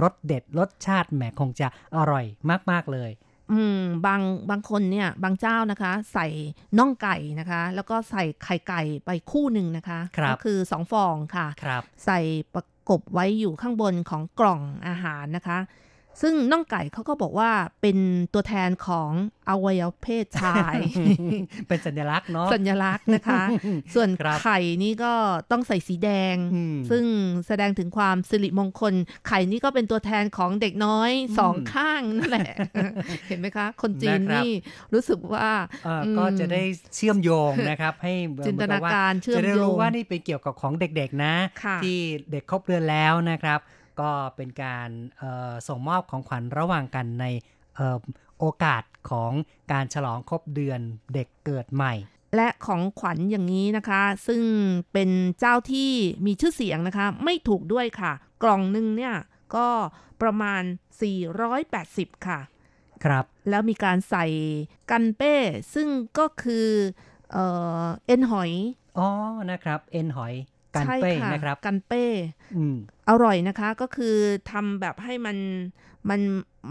[0.04, 1.68] รสเด็ดรสชาติแหมคงจะ
[1.98, 2.26] อร่อย
[2.72, 3.12] มากๆเลย
[3.52, 6.28] อืมบางบางคนเนี่ย บางเจ้านะคะ ใส่
[6.78, 12.20] น่องไก่นะคะ แล้วก็ใส่ไข่ไก่ไปคู่หนึ่งนะคะคก็คือสองฟองค่ะครับใส่
[12.54, 15.58] ประกบไว้อยู่ข้างบนของกล่องอาหารนะคะ
[16.22, 17.52] ซึ่งน่องไก่เขาก็บอกว่า
[17.82, 17.98] เป็น
[18.34, 19.12] ตัวแทนของ
[19.50, 20.78] อวัยวะเพศชาย
[21.68, 23.44] เป็นสัญลักษณ์เนาะสัญลักษณ์นะคะ
[23.94, 24.10] ส่วน
[24.42, 25.14] ไข่นี่ก็
[25.52, 26.36] ต้องใส่สีแดง
[26.90, 27.04] ซึ่ง
[27.48, 28.94] แสดงถึงความสิริมงคล
[29.28, 32.56] ไข่นี่ก็เป็นตัวแทนของเด็กน้อยสองข้างนั่นแหละ
[33.28, 34.50] เห็นไหมคะ คนจีนนี่
[34.94, 35.50] รู้สึกว่า
[36.18, 36.64] ก็จะได้
[36.96, 38.14] เชื่อมโยงนะครับ ให้
[38.46, 41.34] จินตนาการเชื่อมโยงจะได้รู้ว่านี่เป็นเกี่ยวกับของเด็กๆนะ
[41.84, 41.98] ที่
[42.32, 43.62] เด็กครบเดือนแล้วนะครับ
[44.02, 44.90] ก็เป็นการ
[45.68, 47.26] ส่งมอบของขวัญระหว่างกันใน
[48.40, 49.32] โอกาสของ
[49.72, 50.80] การฉลองครบเดือน
[51.14, 51.94] เด็กเกิดใหม่
[52.36, 54.42] และของขวัญอย่างนี้นะคะ ซึ่ง
[54.94, 55.92] เป็นเจ้าที่
[56.26, 58.12] มีชื่อเสียงนะคะ ไม่ถูกด้วยค่ะ
[58.44, 59.16] กล่องหนึ่งเนี่ย
[59.56, 59.68] ก็
[60.22, 60.62] ประมาณ
[61.44, 62.40] 480 ค่ะ
[63.06, 64.26] ครับ แล้วมีการใส่
[64.92, 65.36] กันเป้
[65.74, 65.88] ซึ่ง
[66.20, 66.68] ก็คือ
[67.32, 67.46] เอ่
[67.84, 68.52] อเอ็นหอย
[68.98, 69.08] อ๋อ
[69.52, 70.34] นะครับ เอ็นหอย
[70.76, 72.06] กันเป้นะครับกันเป้
[72.58, 72.76] อืม
[73.10, 74.16] อร่อยนะคะก็คือ
[74.52, 75.38] ทำแบบให้มัน
[76.10, 76.22] มัน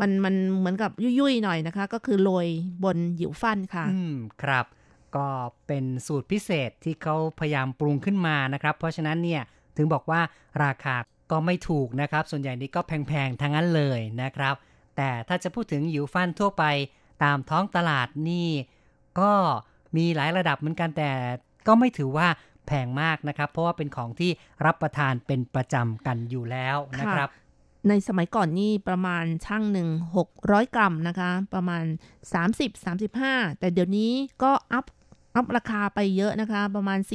[0.00, 2.46] มันมันเหมือนกับยุ่ยๆหน่อยนะคะ ก็คือโรย
[2.84, 4.66] บนหยิวฟันค่ะ อืมครับ
[5.16, 5.26] ก็
[5.66, 9.42] เป็นสูตรพิเศษที่เขาพยายามปรุงขึ้นมานะครับ เพราะฉะนั้นเนี่ย
[9.76, 10.20] ถึงบอกว่า
[10.64, 10.96] ราคา
[11.30, 14.54] ก็ไม่ถูกนะครับ ส่วนใหญ่นี้ก็แพงๆทั้งนั้นเลยนะครับ
[14.96, 16.64] แต่ถ้าจะพูดถึงหยิวฟันทั่วไป
[17.24, 18.48] ตามท้องตลาดนี่
[19.20, 19.32] ก็
[19.96, 21.10] มีหลายระดับเหมือนกันแต่
[21.66, 22.28] ก็ไม่ถือว่า
[22.66, 24.30] แพงมากนะครับ เพราะว่าเป็นของที่
[24.66, 27.28] รับประทานเป็นประจำกันอยู่แล้วนะครับ
[27.88, 29.88] ในสมัยก่อนนี่ประมาณช่างหนึ่ง
[30.30, 31.84] 600กรัมนะคะ ประมาณ
[32.72, 34.12] 30-35 แต่เดี๋ยวนี้
[34.42, 34.84] ก็อัพ
[35.36, 37.10] อัพราคาไปเยอะนะคะ ประมาณ 45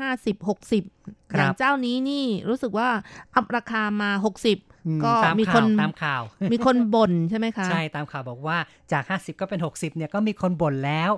[0.00, 2.88] 50 60อย่างเจ้านี้นี่รู้สึกว่า
[3.34, 4.10] อัพราคามา
[4.56, 6.22] 60 ก็มีคนตามข่าว
[6.52, 8.58] มีคนบ่นใช่ไหมคะ ใช่ตามข่าวบอกว่า
[8.92, 11.10] จาก 50 ก็เป็น 60เนี่ยก็มีคนบ่นแล้ว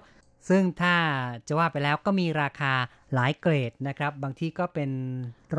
[0.48, 0.94] ซึ่งถ้า
[1.46, 2.72] จะว่าไปแล้วก็มีราคา
[3.14, 4.90] หลายเกรดนะครับ บางที่ก็เป็น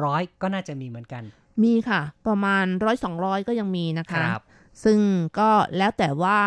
[0.03, 1.23] ร้อยก็น่าจะมีเหมือนกัน
[1.63, 4.43] มีค่ะ ประมาณร้อยสองร้อยก็ยังมีนะคะครับ
[4.83, 4.99] ซึ่ง
[5.39, 6.39] ก็แล้วแต่ว่า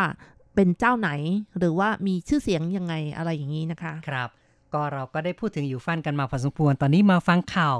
[0.54, 1.10] เป็นเจ้าไหน
[1.58, 4.28] หรือว่ามีชื่อเสียงยังไงอะไรอย่างนี้นะคะ ครับ
[4.74, 7.76] ก็เราก็ได้พูดถึงอยู่ฟันกันมาพอสมควร ตอนนี้มาฟังข่าว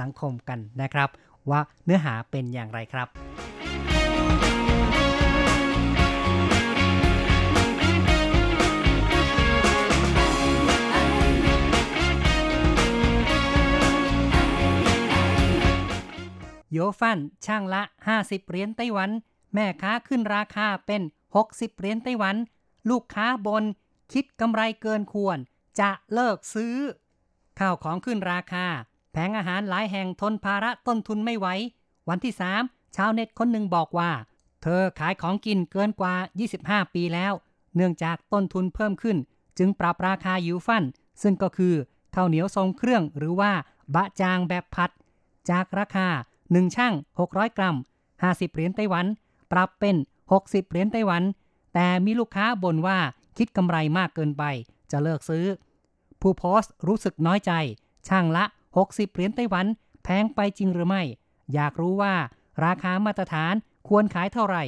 [0.00, 1.08] สังคมกันนะครับ
[1.50, 3.08] ว่าเนื้อหาเป็นอย่างไรครับ
[17.00, 17.82] ฟันช่างละ
[18.16, 19.10] 50 เหรียญไต้หวัน
[19.54, 21.02] แม่ค้าขึ้นราคาเป็น
[21.40, 22.36] 60 เหรียญไต้หวัน
[22.90, 23.64] ลูกค้าบน
[24.12, 25.38] คิดกำไรเกินควร
[25.80, 26.76] จะเลิกซื้อ
[27.58, 28.66] ข้าวของขึ้นราคา
[29.12, 31.46] แผงอาหารหลายแห่งทนภาระต้นทุนไม่ไหว
[32.08, 32.34] วันที่
[32.64, 34.10] 3 ชาวเน็ตคนหนึ่งบอกว่า
[34.62, 36.14] เธอขายของกินเกินกว่า
[36.54, 37.32] 25 ปีแล้ว
[37.76, 39.16] เนื่องจากต้นทุนเพิ่มขึ้น
[39.58, 40.84] จึงปรับราคายูฟัน
[41.22, 41.74] ซึ่งก็คือ
[42.14, 43.52] ข้าวเหนียวทรงเครื่องหรือว่า
[43.94, 44.90] บะจางแบบพัด
[45.50, 46.08] จากราคา
[46.52, 47.76] 1 ช่าง 600 กรัม
[48.14, 49.06] 50 เหรียญไต้หวัน
[49.52, 49.96] ปรับเป็น
[50.32, 51.22] 60 เหรียญไต้หวัน
[51.74, 52.98] แต่มีลูกค้าบ่นว่า
[53.36, 54.42] คิดกำไรมากเกินไป
[54.90, 55.46] จะเลิกซื้อ
[56.20, 57.52] ผู้โพสต์รู้สึกน้อยใจ
[58.08, 58.44] ช่างละ
[58.78, 59.66] 60 เหรียญไต้หวัน
[60.04, 61.02] แพงไปจริงหรือไม่
[61.54, 62.14] อยากรู้ว่า
[62.64, 63.54] ราคามาตรฐาน
[63.88, 64.64] ควรขายเท่าไหร่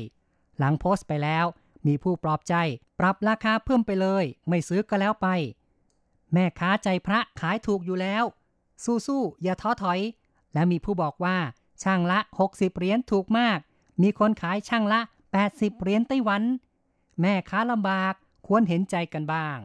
[0.59, 1.45] หลังโพสต์ไปแล้ว
[1.87, 2.55] มีผู้ปลอบใจ
[3.01, 5.27] ปรับราคาเพิ่มไปเลย ไม่ซื้อก็แล้วไป
[6.33, 8.25] แม่ค้าใจพระขายถูกอยู่แล้ว
[9.07, 10.01] สู้ๆอย่าท้อถอย
[10.55, 11.37] และมีผู้บอกว่า
[11.83, 12.19] ช่างละ
[12.49, 13.59] 60 เหรียญถูกมาก
[14.03, 15.01] มีคนขายช่างละ
[15.41, 16.43] 80 เหรียญไต้หวัน
[17.21, 18.15] แม่ค้าลำบาก
[18.47, 19.59] ควรเห็นใจกันบ้าง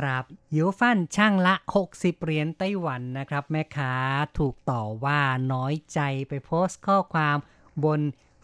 [0.00, 0.24] ครับ
[0.56, 1.54] ยูฟันช่างละ
[1.88, 3.92] 60 เหรียญไต้หวันนะครับ แม่ค้า
[4.38, 5.20] ถูกต่อว่า
[5.52, 7.36] น้อยใจไปโพสต์ข้อความ
[7.84, 8.00] บน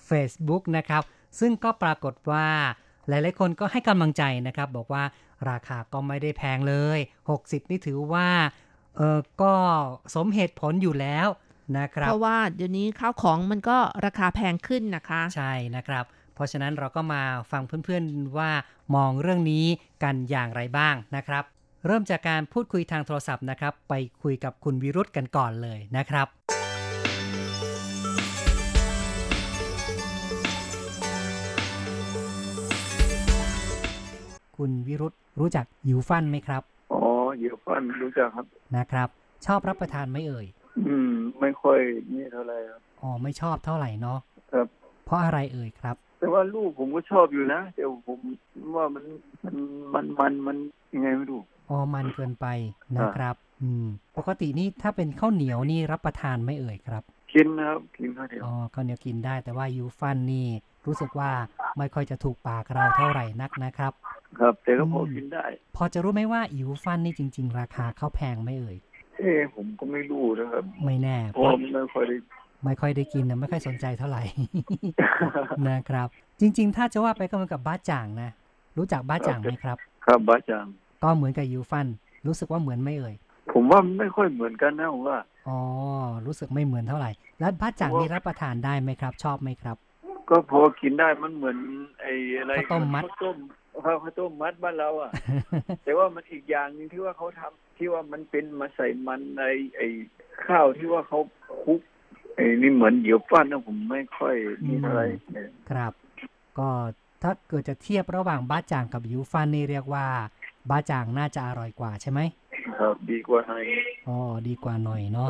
[0.08, 1.02] Facebook นะครับ
[1.40, 2.46] ซึ่งก็ปรากฏว่า
[3.08, 5.04] หลายๆคนก็ให้กำลังใจนะครับ บอกว่า
[5.50, 6.98] ราคาก็ไม่ได้แพงเลย
[7.34, 8.28] 60 นี่ถือว่า
[8.96, 9.54] เออก็
[10.14, 11.28] สมเหตุผลอยู่แล้ว
[11.78, 16.04] นะครับ เพราะว่าเดี๋ยวนี้ข้าวของมันก็ราคาแพงขึ้นนะคะ ใช่นะครับ
[16.36, 17.22] เพราะฉะนั้นเราก็มา
[17.52, 18.50] ฟังเพื่อนๆว่า
[18.94, 19.64] มองเรื่องนี้
[20.02, 21.44] กันอย่างไรบ้างนะครับ
[21.86, 26.26] เริ่มจากการพูดคุยทางโทรศัพท์นะครับ ไปคุยกับคุณวิรุธกันก่อนเลยนะครับ
[34.56, 36.62] คุณวิรุธรู้จักยูฟันไหมครับ
[36.92, 37.02] อ๋อ
[37.42, 39.08] ยูฟันรู้จักครับ นะครับ
[39.46, 40.46] ชอบรับประทานไหมเอ่ย
[40.86, 41.78] อืม ไม่ค่อย
[42.12, 44.18] นี่เท่าไหร่ครับ อ๋อ ไม่ชอบเท่าไหร่เนาะ
[44.52, 44.66] ครับ
[45.04, 48.18] เพราะอะไรเอ่ยครับ แต่ว่าลูกผมก็ชอบอยู่นะแต่ผม
[48.76, 49.04] ว่ามัน
[49.44, 49.54] มัน
[49.94, 50.56] มันมันมัน
[50.94, 52.46] ยังไงไม่รู้อ๋อมันเกินไป
[52.96, 53.86] นะครับ อืม
[54.16, 57.02] ปกตินี่ถ้าเป็นข้าวเหนียวนี่รับประทานไม่เอ่ยครับ
[57.32, 60.46] กินนะครับกินข้าวเหนียวอ๋อข้าวเหนียวกินได้ แต่ว่ายูฟันนี่
[60.86, 61.30] รู้สึกว่า
[61.78, 63.92] ไม่ค่อยจะถูกปากเราเท่าไหร่นักนะครับ
[64.38, 65.44] ครับ แต่ก็พอกินได้
[65.76, 68.76] พอจะรู้ไหมว่ายูฟันนี่จริง ๆ ราคาข้าวแพงไม่เอ่ย
[69.16, 72.16] เอ้ผมก็ไม่รู้นะครับ ไม่แน่ผมไม่ค่อยได้
[72.64, 74.22] ไม่ค่อยได้กินนะไม่ค่อยสนใจเท่าไหร่
[75.68, 76.08] นะครับ
[76.40, 78.30] จริง ๆ ถ้าจะว่าไปก็เหมือนกับบ้าจ่างนะ
[78.78, 79.76] รู้จักบ้าจ่างไหมครับ
[80.06, 80.66] ครับบ้าจัง
[81.02, 81.86] ก็เหมือนกับยูฟัน
[82.26, 83.14] รู้สึกว่าเหมือนไม่เอ่ย
[83.52, 85.58] ผมว่าไม่ค่อยเหมือนกันนะผมว่าอ๋อ
[86.26, 89.76] รู้สึกไม่เหมือนเท่าไหร่ แล้วบ้าจ่างนี่รับประทานได้ไหมครับ ชอบไหมครับ
[90.30, 91.58] ก็พอกินได้มันเหมือน
[92.00, 93.36] ไอ้อะไรข้าวต้มมัดข้าวต้ม
[93.84, 95.10] ข้าวต้มมัดบ้านเราอะ
[95.84, 99.42] แต่ว่ามันอีกอย่างหนึงที่ว่าเขาทำที่ว่ามันเป็นมาใส่มันใน
[99.76, 99.88] ไอ้
[100.46, 101.20] ข้าวที่ว่าเขา
[101.64, 101.80] คลุก
[102.36, 104.34] ไอ้นี่เหมือนเดี๋ยวปั้นนะผมไม่ค่อย
[104.66, 105.06] นี่เท่าไหร่
[105.70, 105.92] ครับ
[106.58, 106.68] ก็
[107.22, 110.06] ถ้าเกิดจะเทียบระหว่างบ้าจ่างกับยูฟันนี่เรียกว่า
[110.70, 112.20] บ้าจ่างน่าจะอร่อยกว่าใช่ไหม
[112.78, 113.64] ครับดีกว่าหน่อย
[114.08, 114.18] อ๋อ
[114.48, 115.28] ดีกว่าหน่อยเนาะ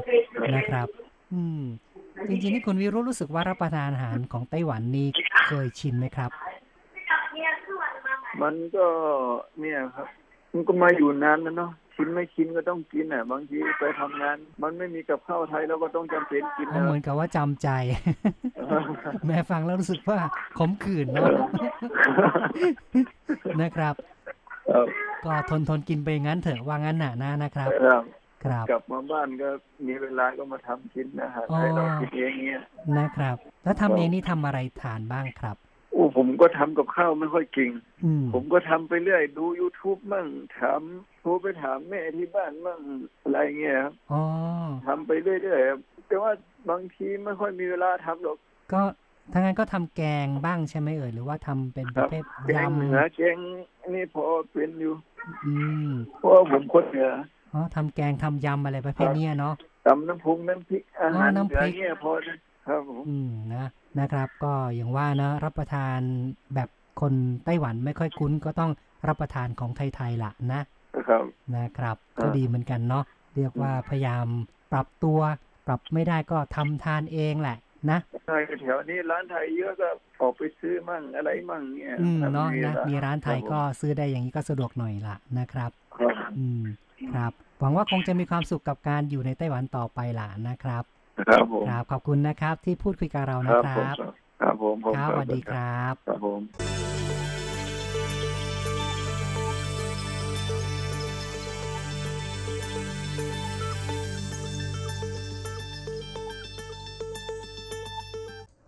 [0.56, 0.88] นะครับ
[1.32, 1.62] อืม
[2.28, 5.06] จริงๆนี่คุณวิรุธรู้สึกว่ารับประทานอาหารของไต้หวันนี่
[5.48, 6.30] เคยชินไหมครับ
[8.42, 8.86] มันก็
[9.60, 10.08] เนี่ยครับ
[10.52, 17.68] มันก็มาอยู่นานแล้วเนาะ ชินไม่ชินก็ต้องกินอะ บางทีไปทำงาน มันไม่มีกับข้าวไทยเราก็ต้องจำเป็นกินก็นะเหมือนกับว่าจำใจ
[19.26, 20.18] แม่ฟังแล้วรู้สึกว่า
[20.58, 21.28] ขมขื่นเนาะ
[23.62, 23.94] นะครับ
[24.70, 24.86] ครับ
[25.24, 28.02] ก็ทนทนกินไปงั้นเถอะว่างั้นน่ะนะนะครับครับ
[28.44, 29.48] ครับกลับมาบ้านก็
[29.86, 32.62] มีเวลาก็มาทำกินอาหารไทยเรากินเองเงี้ย
[32.98, 35.65] นะครับ แล้วทำเองนี่ทำอะไรทานบ้างครับโอ้
[36.16, 37.70] ผมก็ทำกับข้าวไม่ค่อยเก่ง
[38.04, 40.26] อืมผมก็ทำไปเรื่อย ดู YouTube มั่ง
[40.58, 40.80] ถาม
[41.18, 42.80] โทรไปถามแม่ที่บ้านมั่ง
[43.22, 44.22] อะไรเงี้ยครับอ๋อ
[44.86, 45.78] ทำไปเรื่อยๆครับ
[46.08, 46.32] แต่ว่า
[46.70, 48.38] บางทีไม่ค่อยมีเวลาทำหรอก
[48.72, 48.82] ก็
[49.32, 53.36] ถ้างั้นก็ทำแกงบ้างใช่ไหมเอ่ยหรือว่าทำเป็นประเภทแกยงเหนือแกง
[53.94, 55.54] นี่พอเป็นอยู่ำอื
[55.88, 57.10] มเพราะว่าผมคนเหนือ
[57.52, 59.54] อ๋อทำแกงทำยำอะไรประเภทเนี้ยเนาะ
[59.86, 62.36] ตำน้ำพุงน้ำพริกอาหารอ๋อน้ำเหพนืริอกเงี้ยพอนะ
[62.66, 63.64] ครับผมอืมนะ
[64.00, 65.98] นะครับ ก็อย่างว่านะรับประทาน
[66.54, 66.68] แบบ
[67.00, 68.72] คนไต้หวันไม่ค่อยคุ้นก็ต้อง
[69.08, 70.60] รับประทานของไทยๆล่ะนะ
[71.08, 71.24] ครับ
[71.56, 73.04] นะครับครับ ก็ดีเหมือนกันเนาะ
[73.36, 74.26] เรียกว่าพยายาม
[74.72, 75.20] ปรับตัว
[75.66, 77.56] ปรับไม่ได้ก็ทำทานเองแหละ
[77.90, 79.88] นะใช่แถวนี้ร้านไทยเยอะก็
[80.20, 86.62] ออกไปซื้อมั่งอะไรมั่งเนี่ยอืมถ้เนาะวนะลมีร้านไทยก็ซื้อได้อย่างนี้ก็สะดวกหน่อยล่ะนะครับครับอืม
[87.14, 90.84] ครับหวังว่าคงจะมีความสุขกับการอยู่ในไต้หวันต่อไปล่ะนะครับ
[91.18, 93.96] ครับผมครับขอบคุณนะครับที่พูดคุยกับเราคนะรับคผมรับ
[94.40, 96.40] ครับผมผมครับสวัสดีครับครับผม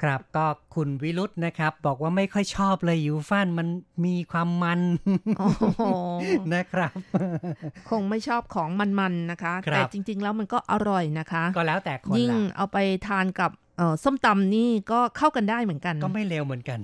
[0.02, 3.68] ครับก็คุณวิรุธนะครับ บอกว่าไม่ค่อยชอบเลยยูฟันมัน
[4.04, 4.80] มีความมัน
[5.38, 5.82] โอ้โห
[6.54, 6.92] นะครับ
[7.90, 12.78] คงไม่ชอบของมันๆนะคะครับแต่จริง ๆ แล้วมันก็อร่อยนะคะ ก็แล้วแต่คนยิ่งละเอาไป
[13.08, 16.78] ทานกับเอ่อส้มตำนี่ก็เข้ากันได้เหมือนกัน ก็ไม่เลวเหมือนกัน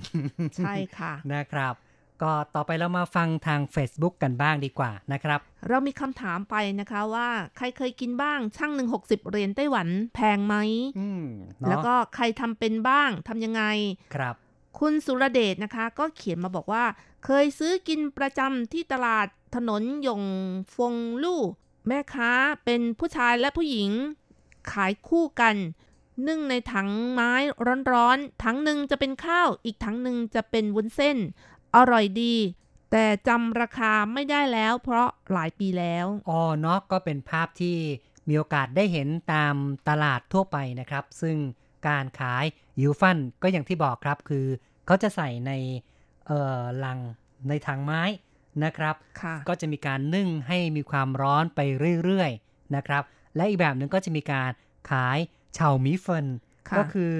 [0.57, 1.73] ใช่ค่ะนะครับ
[2.23, 10.55] ก็ต่อไปเรามาฟังทาง Facebook กันบ้างดีกว่านะครับ เรามีคำถามไปนะคะว่าใครเคยกินบ้างช่างหนึ่งหกสิบเหรียญไต้หวันแพงไหม
[10.99, 11.25] อืม
[11.59, 13.63] เนาะแล้วก็ใครทำเป็นบ้างทำยังไง
[14.15, 14.35] ครับ
[14.79, 16.83] คุณสุรเดชนะคะ ก็เขียนมาบอกว่า
[17.25, 20.23] เคยซื้อกินประจำที่ตลาดถนนยง
[20.75, 21.41] ฟงลู่
[21.87, 22.31] แม่ค้า
[22.65, 23.91] เป็นผู้ชายและผู้หญิง
[24.71, 25.55] ขายคู่กัน
[26.27, 27.31] นึ่งในถังไม้
[27.91, 31.17] ร้อนๆ ถังหนึ่งจะเป็นข้าว อีกถังหนึ่งจะเป็นวุ้นเส้น
[31.75, 32.35] อร่อยดี
[32.91, 37.77] แต่จำราคาไม่ได้แล้วเพราะหลายปีแล้วอ๋อเนาะก็เป็นภาพที่
[38.27, 39.55] มีโอกาสได้เห็นตาม
[39.89, 41.37] ตลาดทั่วไปนะครับ ซึ่ง
[41.87, 42.43] การขาย
[42.81, 44.45] ยูฟันก็อย่างที่บอกครับคือ
[44.85, 45.51] เขาจะใส่ใน
[46.27, 46.99] เอ่อลัง
[47.47, 48.03] ในถังไม้
[48.63, 51.59] นะครับค่ะก็จะมีการนึ่งให้มีความร้อนไป
[52.03, 53.03] เรื่อยๆนะครับ
[53.35, 54.51] และอีกแบบหนึ่งก็จะมีการ
[54.91, 55.17] ขาย
[55.53, 56.27] เฉาหมีเฟิน
[56.69, 57.15] ค่ะก็คือ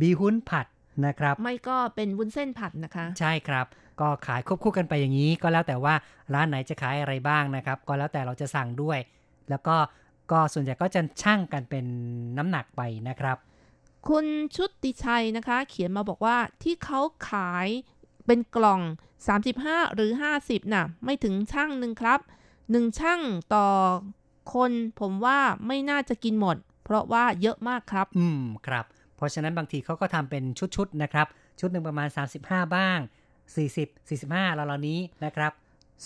[0.00, 0.66] บีฮุนผัด
[1.06, 3.66] นะครับ ไม่ก็เป็นวุ้นเส้นผัดนะคะ ใช่ครับ
[4.00, 5.94] ก็ขายควบคู่กันไปอย่างนี้ ก็แล้วแต่ว่า
[6.34, 8.98] ร้านไหนจะขายอะไรบ้างนะครับ ก็แล้วแต่เราจะสั่งด้วย
[9.50, 9.76] แล้วก็
[10.32, 11.84] ก็ส่วนใหญ่ก็จะช่างกันเป็น
[12.38, 13.36] น้ำหนักไปนะครับ
[14.08, 14.26] คุณ
[14.56, 17.68] ชุติชัยนะคะ เขียนมาบอกว่าที่เขาขาย
[18.26, 18.80] เป็นกล่อง
[19.38, 22.20] 35 หรือ 50 น่ะ ไม่ถึงช่างหนึ่งครับ
[22.70, 23.20] หนึ่งช่าง
[23.54, 23.66] ต่อ
[24.54, 28.84] คนผมว่าไม่น่าจะกินหมด เพราะว่าเยอะมากครับ อืมครับ
[29.16, 30.44] เพราะฉะนั้นบางทีเขาก็ทำเป็น
[30.76, 31.26] ชุดๆนะครับ
[31.60, 32.08] ชุดหนึ่งประมาณ
[32.40, 32.98] 35 บ้าง
[33.52, 35.52] 40 45แล้วเหล่านี้นะครับ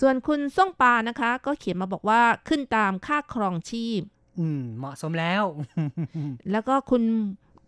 [0.01, 4.01] ส่วนคุณส่งปานะคะ ก็เขียนมาบอกว่าขึ้นตามค่าครองชีพ
[4.39, 5.43] อืม เหมาะสมแล้ว
[6.51, 7.03] แล้วก็คุณ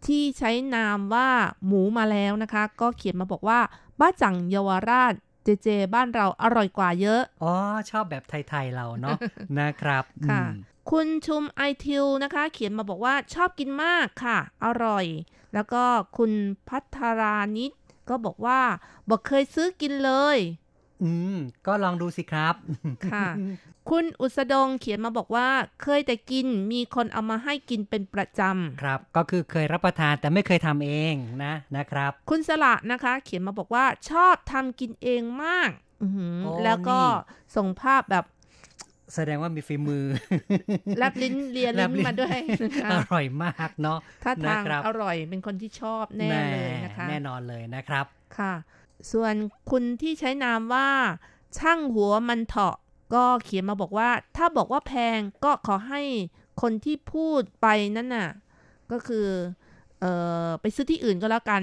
[0.07, 1.29] ที่ใช้นามว่า
[1.66, 3.61] หมูมาแล้วนะคะ ก็เขียนมาบอกว่า
[4.01, 5.14] บ้าจังเยาวราช
[5.45, 7.53] เจเจ บ้านเราอร่อยกว่าเยอะ อ๋อ
[7.91, 9.16] ชอบแบบไทย ๆ เราเนาะ
[9.61, 10.59] นะครับค่ะอืม
[10.91, 15.07] คุณชุมไอทิวนะคะ เขียนมาบอกว่าชอบกินมากค่ะ อร่อย
[15.55, 15.83] แล้วก็
[16.18, 16.33] คุณ
[16.68, 17.73] พัทรานิด
[18.09, 18.61] ก็บอกว่า
[19.09, 20.38] บอกเคยซื้อกินเลย
[21.03, 21.36] อืม
[21.66, 22.55] ก็ลองดูสิครับ
[23.12, 23.26] ค่ะ
[23.90, 25.48] คุณอุษดงเขียนมาบอกว่า
[25.82, 35.70] เคยแต่กินมีคนเอามาให้กินเป็นประจำครับ ก็คือเคยรับประทานแต่ไม่เคยทำเองนะนะครับ คุณสละนะคะ เขียนมาบอกว่าชอบทำกินเองมาก
[36.03, 38.24] อือหือโอ้แล้วก็นี่ส่งภาพแบบ
[39.15, 40.05] แสดงว่ามีฝีมือ
[40.99, 42.37] แลบลิ้นเลียลิ้นมาด้วย
[42.93, 48.07] อร่อยมากเนาะถ้าทางอร่อยเป็นคนที่ชอบแน่เลยนะคะแน่นอนเลยนะครับ
[48.39, 48.55] ค่ะ
[49.13, 49.35] ส่วน
[49.71, 50.89] คุณที่ใช้นามว่า
[51.59, 52.77] ช่างหัวมันเถาะ
[53.15, 56.03] ก็เขียนมาบอกว่า ถ้าบอกว่าแพงก็ขอให้
[56.63, 58.31] คนที่พูดไปนั่นน่ะ
[58.93, 59.27] ก็คือ
[60.01, 60.07] เอ
[60.46, 61.62] อไปซื้อที่อื่นก็แล้วกัน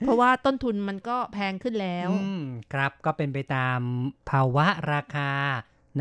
[0.00, 2.08] เพราะว่าต้นทุนมันก็แพงขึ้นแล้ว
[2.72, 3.78] ครับก็เป็นไปตาม
[4.30, 5.30] ภาวะราคา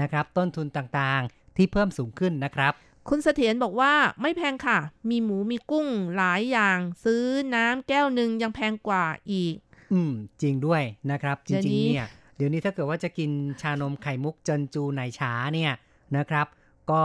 [0.01, 2.73] นะครับ ต้นทุนต่างๆที่เพิ่มสูงขึ้นนะครับ
[3.09, 7.23] คุณเสถียรบอกว่าไม่แพงค่ะ มีหมูมีกุ้งหลายอย่าง ซื้อ
[7.55, 9.55] น้ำแก้วหนึ่งยังแพงกว่าอีก
[9.93, 10.11] อืม
[10.41, 12.07] จริงด้วยนะครับ จริงๆเนี่ย
[12.37, 13.29] เดี๋ยวนี้ถ้าเกิดว่าจะกิน
[13.61, 15.73] ชานมไข่มุกจันจูไหนชาเนี่ย
[16.17, 16.47] นะครับ
[16.91, 17.03] ก็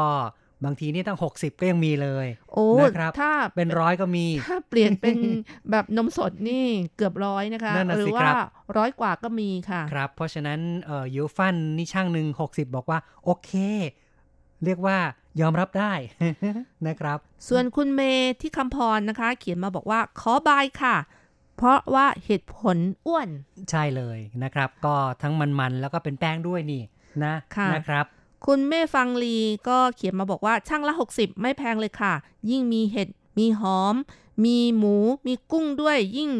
[0.64, 5.16] บางทีนี่ตั้ง 60 ก็ยังมีเลยโอ้นะครับถ้าเป็นร้อยก็มี ถ้าเปลี่ยนเป็น
[5.70, 8.28] แบบนมสดนี่เกือบร้อยนะคะหรือว่า
[8.76, 13.50] ร้อยกว่าก็มีค่ะครับเพราะฉะนั้นเอ่อยูฟันนี่ช่างหนึ่ง60 บอกว่า โอเค
[14.64, 14.98] เรียกว่า
[15.40, 15.92] ยอมรับได้
[16.88, 20.96] นะครับ ส่วนคุณเมย์ที่คำพรนะคะ เขียนมาบอกว่าขอบายค่ะ
[21.56, 23.28] เพราะว่าเหตุผลอ้วน
[23.70, 26.82] ใช่เลยนะครับ ก็ทั้งมันๆ แล้วก็เป็นแป้งด้วยนี่
[27.24, 28.06] นะะนะครับ
[28.46, 29.36] คุณเม่ฟังลี
[29.68, 32.14] ก็เขียนมาบอกว่าช่างละ 60 ไม่แพงเลยค่ะ
[32.50, 33.94] ยิ่งมีเห็ด มีหอม
[34.44, 36.30] มีหมู มีกุ้งด้วยยิ่ง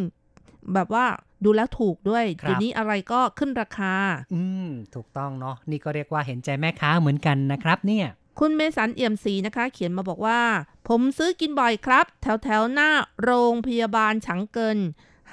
[0.74, 1.06] แบบว่า
[1.44, 3.94] ดูแล้วถูกด้วยเดี๋ยวนี้อะไรก็ขึ้นราคา
[4.34, 8.06] อืม ถูกต้องเนาะนี่ก็เรียกว่าเห็นใจแม่ค้าเหมือนกันนะครับ เนี่ย
[8.40, 10.40] คุณเมสันเอี่ยมศรีนะคะ เขียนมาบอกว่า
[10.88, 12.90] ผมซื้อกินบ่อยครับ แถวแถวหน้า
[13.22, 14.78] โรงพยาบาลฉังเกิน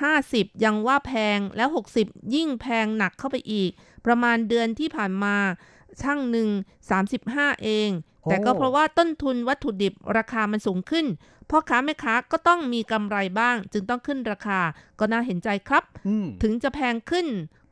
[0.04, 3.72] 50 ยังว่าแพงแล้ว 60 ยิ่งแพงหนักเข้าไปอีก
[4.06, 5.36] ประมาณเดือนที่ผ่านมา
[6.02, 6.50] ช่างหนึ่ง
[7.06, 7.90] 35 เอง
[8.30, 11.06] แต่ก็เพราะว่าต้นทุนวัตถุดิบราคามันสูงขึ้น
[11.50, 14.60] พ่อค้าแม่ค้าก็ต้องมีกำไรบ้าง จึงต้องขึ้นราคา
[15.00, 15.84] ก็น่าเห็นใจครับ
[16.44, 17.28] ถึงจะแพงขึ้น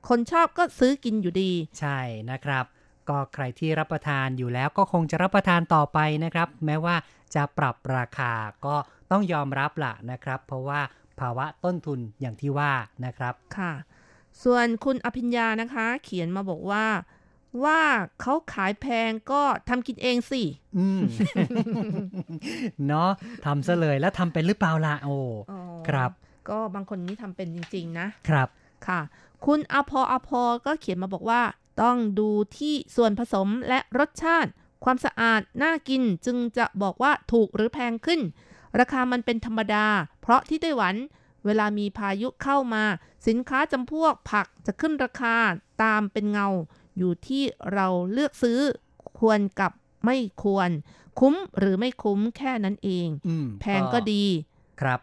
[0.10, 2.00] คนชอบก็ซื้อกินอยู่ดี ใช่
[2.32, 2.66] นะครับ
[3.10, 6.96] ก็ใครที่รับประทานอยู่แล้วก็คงจะรับประทานต่อไปนะครับ แม้ว่า
[7.36, 8.32] จะปรับราคา
[8.66, 8.76] ก็
[9.12, 10.82] ต้องยอมรับละนะครับ เพราะว่า
[11.20, 12.72] ภาวะต้นทุนอย่างที่ว่า
[13.06, 13.74] นะครับค่ะ
[14.44, 16.86] ส่วนคุณอภิญญานะคะ เขียนมาบอกว่า
[17.64, 17.82] ว่า
[18.22, 20.44] เขาขายแพงก็ทำกินเองสิ
[22.88, 23.10] เนาะ
[23.46, 25.16] ทำซะเลยแล้วทำเป็นหรือเปล่าล่ะโอ้
[25.88, 26.12] ครับ
[26.50, 28.48] ก็บางคนนี่ทำเป็นจริง ๆ นะครับ
[28.88, 29.02] ค่ะ
[29.46, 31.42] คุณอภออภอก็เขียนมาบอกว่า
[31.82, 34.52] ต้องดูที่ส่วนผสมและรสชาติ
[34.84, 38.22] ความสะอาดน่ากินจึงจะบอกว่าถูกหรือแพงขึ้น
[38.80, 39.86] ราคามันเป็นธรรมดา
[40.22, 40.96] เพราะที่ไต้หวัน
[41.46, 42.84] เวลามีพายุเข้ามา
[43.28, 45.36] สินค้าจำพวกผักจะขึ้นราคา
[45.84, 46.48] ตามเป็นเงา
[46.98, 47.44] อยู่ที่
[47.74, 48.60] เราเลือกซื้อ
[49.20, 49.72] ควรกับ
[50.06, 50.70] ไม่ควร
[51.20, 53.30] คุ้มหรือไม่คุ้มแค่นั้นเองอ
[53.62, 54.26] แพงก็ดี
[54.82, 55.00] ครับ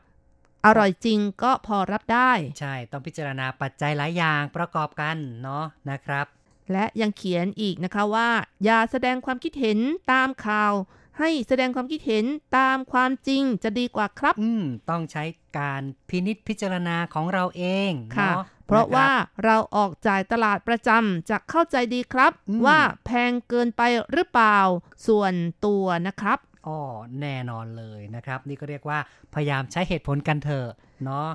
[0.66, 6.26] อร่อยจริงก็พอรับได้ ใช่ต้องพิจารณาปัจจัยหลายอย่างประกอบกันเนาะนะครับ
[6.72, 8.30] และยังเขียนอีกนะคะว่า
[8.64, 9.78] อย่าแสดงความคิดเห็น
[10.12, 10.72] ตามข่าว
[11.18, 12.24] ให้แสดงความคิดเห็น
[12.56, 15.24] ตามความจริงจะดีกว่าครับ อืม ต้องใช้
[15.58, 18.30] การพินิษพิจารณาของเราเองค่ะ
[18.66, 19.10] เพราะว่า
[19.44, 22.32] เราออกจ่ายตลาดประจำจะเข้าใจดีครับ
[22.66, 23.82] ว่าแพงเกินไป
[24.12, 24.58] หรือเปล่า
[25.06, 25.34] ส่วน
[25.64, 26.78] ตัวนะครับอ๋อ
[27.20, 28.98] แน่นอนเลยนะครับ นี่ก็เรียกว่า
[29.34, 30.68] พยายามใช้เหตุผลกันเถอะ
[31.04, 31.28] เนาะ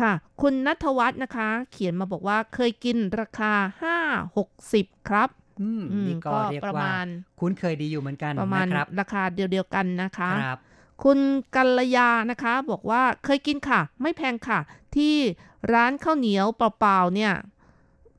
[0.00, 3.52] ค่ะ คุณนัทวัฒน์นะคะ เขียนมาบอกว่าเคยกินราคา
[3.82, 3.96] ห้า
[4.36, 5.28] หกสิบครับ
[5.60, 6.90] อืมนี่ก็เรียกว่า
[7.40, 10.58] คุ้นเคยดีอยู่เหมือนกันประมาณรราคาเดียวๆกันนะคะครับ
[11.04, 11.18] คุณ
[11.56, 14.60] กัลยานะคะ บอกว่าเคยกินค่ะ ไม่แพงค่ะ
[14.96, 15.14] ที่
[15.72, 17.32] ร้านข้าวเหนียวเปล่าๆเนี่ย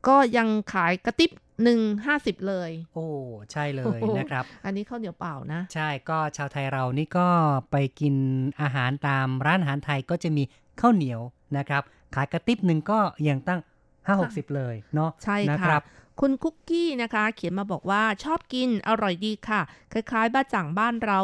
[0.08, 1.32] ก็ยังขายกระติบ
[1.64, 3.06] หนึ่งห้าสิบเลย โอ้
[3.52, 7.28] ใช่เลยนะครับ อันนี้ข้าวเหนียวเปล่านะ ใช่ก็ชาวไทยเรานี่ก็
[7.72, 8.16] ไปกิน
[8.62, 10.44] อาหารตามร้านอาหารไทยก็จะมี
[10.82, 11.22] ข้าวเหนียว
[11.58, 11.84] นะครับ
[12.16, 13.60] ขายกระติบหนึ่งก็ยังตั้ง
[14.08, 15.90] ห้าหกสิบเลยเนาะใช่ค่ะคุ
[16.30, 19.62] ณคุกกี้นะคะ เขียนมาบอกว่าชอบกินอร่อยดีค่ะ
[19.92, 21.20] คล้ายๆ บ้าจ่างบ้านเรา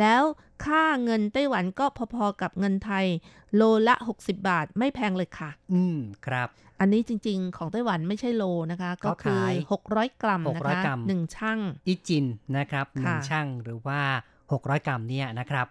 [0.00, 0.22] แล้ว
[0.64, 3.06] ค่าเงินไต้หวันก็พอๆกับเงินไทย
[3.54, 6.48] โลละ 60 บาทไม่แพงเลยค่ะ อืมครับ
[6.80, 9.42] อันนี้จริงๆ ของไต้หวันไม่ใช่โลนะคะ ก็คือ
[9.72, 12.26] 600 กรัมนะคะหนึ่งช่างอีจิน
[12.56, 14.00] นะครับหนึ่งช่างหรือว่า
[14.42, 15.66] 600 กรัมเนี่ยนะครับ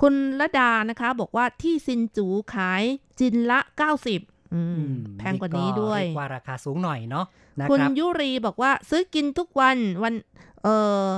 [0.00, 2.82] คุณละดานะคะบอกว่าที่ซินจูขาย
[3.20, 4.22] จินละ 90อืม
[5.18, 7.26] แพงกว่านี้ด้วยว่าราคาสูงหน่อยเนาะ
[7.70, 10.14] คุณยุรีบอกว่าซื้อกินทุกวันวัน
[10.62, 10.76] เอ่
[11.06, 11.08] อ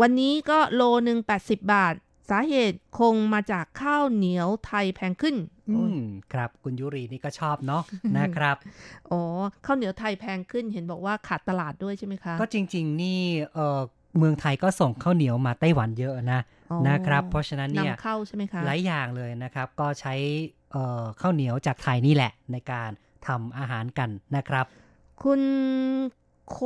[0.00, 1.94] วันนี้ก็โลหนึ่ง80บาท
[2.30, 5.36] สาเหตุคงมาจากข้าวเหนียวไทยแพงขึ้น
[5.70, 5.98] อืม
[6.32, 7.82] ครับคุณยุรีนี่ก็ชอบเนาะ
[8.18, 8.56] นะครับ
[9.10, 9.22] อ๋อ
[9.66, 13.20] ข้าวเหนียวไทยแพงขึ้นเห็นบอกว่าขาดตลาดด้วยใช่ไหมคะ ก็จริง ๆ นี่
[13.54, 13.80] เออ
[14.18, 16.40] เมืองไทยก็ส่งข้าวเหนียวมาไต้หวันเยอะนะ
[16.88, 20.57] นะครับ เพราะฉะนั้นเนี่ยนำเข้าใช่ไหมคะหลายอย่างเลยนะครับ ก็ใช้เอ่อ
[21.20, 22.90] ข้าวเหนียวจากไทยนี่แหละในการ
[23.26, 24.66] ทำอาหารกันนะครับ
[25.22, 25.42] คุณ
[26.48, 26.56] โค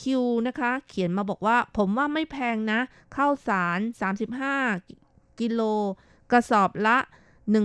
[0.00, 2.80] คิวนะคะ เขียนมาบอกว่า ผมว่าไม่แพงนะ
[3.16, 3.78] ข้าวสาร
[4.58, 5.60] 35 กิโล
[6.30, 6.98] กระสอบละ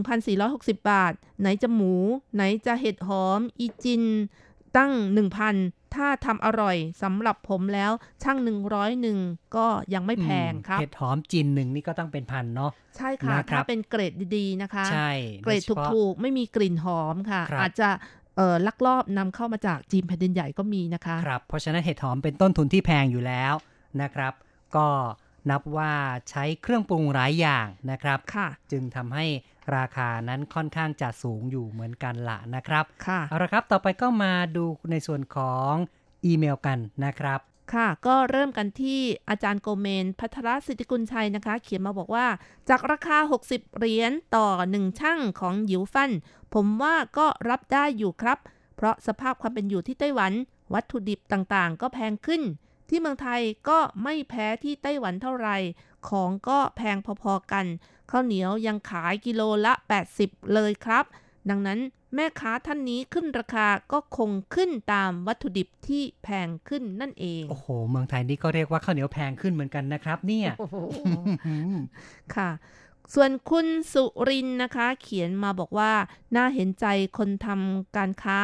[0.10, 1.94] 1,460 บาท ไหนจะหมู
[2.36, 4.04] ไหนจะเห็ดหอม อีจิน
[4.78, 4.92] ตั้ง
[5.42, 7.92] 1,000 ถ้าทำอร่อยสำหรับผมแล้ว
[8.24, 8.38] ช่าง
[8.70, 9.20] 100หนึ่ง
[9.56, 15.12] ก็ยังไม่แพงครับ เห็ดหอมจินหนึ่งนี่ก็ต้องเป็นพันเนาะใช่ค่ะนะครับถ้าเป็นเกรดดีๆนะคะ ใช่
[15.44, 17.90] เกรดโดยเฉพาะถูกๆ ไม่มีกลิ่นหอมค่ะครับอาจจะ
[18.38, 23.54] เอ่อลักลอบนำเข้ามาจากจีนแผ่นดินใหญ่ก็มีนะคะครับเพราะฉะนั้นเห็ดหอมเป็นต้นทุนที่แพงอยู่แล้ว
[24.02, 24.34] นะครับ
[24.76, 24.88] ก็
[25.50, 25.92] นับว่า
[26.30, 29.26] ใช้เครื่องปรุงหลายอย่างนะครับค่ะจึงทำให้
[29.76, 35.74] ราคานั้นค่อนข้างจะสูงอยู่เหมือนกันละนะครับค่ะเอาละครับต่อไปก็มาดูในส่วนของ
[36.26, 37.40] อีเมลกันนะครับ
[37.74, 42.28] ค่ะ ก็เริ่มกันที่อาจารย์โกเมน พัทรสิทธิกุลชัยนะคะ เขียนมาบอกว่า
[42.70, 43.18] จากราคา
[43.50, 46.12] 60 เหรียญต่อ 1 ช่างของหยิวฟัน
[46.54, 48.38] ผมว่าก็รับได้อยู่ครับ
[48.76, 50.34] เพราะสภาพความเป็นอยู่ที่ไต้หวัน
[50.74, 52.42] วัตถุดิบต่างๆ ก็แพงขึ้น
[52.90, 55.58] ที่เมืองไทยก็ไม่แพ้ที่ไต้หวันเท่าไหร่
[56.10, 57.66] ของก็แพงพอๆกัน
[58.12, 59.74] ข้าวเหนียวยังขายกิโลละ
[60.14, 61.06] 80 เลยครับ
[61.50, 61.80] ดังนั้น
[62.16, 70.50] แม่ค้าท่านนี้ขึ้นราคาก็คงขึ้นตามวัตถุดิบที่แพงขึ้นนั่นเอง โอ้โห เมืองไทยนี่ก็เรียกว่าข้าวเหนียวแพงขึ้นเหมือนกันนะครับ เนี่ย
[72.36, 72.50] ค่ะ
[73.14, 75.92] ส่วนคุณสุรินทร์นะคะ เขียนมาบอกว่า
[76.36, 76.86] น่าเห็นใจ
[77.18, 78.40] คนทำการค้า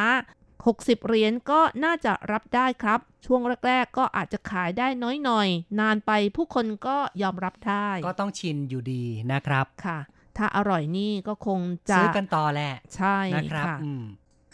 [0.68, 5.48] 60 เหรียญก็น่าจะรับได้ครับ ช่วงแรก ๆ ก็อาจจะขายได้น้อยหน่อย
[5.80, 9.98] นานไปผู้คนก็ยอมรับได้ ก็ต้องชินอยู่ดีนะครับค่ะ
[10.36, 14.02] ถ้าอร่อยนี่ก็คงจะซื้อกันต่อแหละ ใช่นะครับค่ะอืม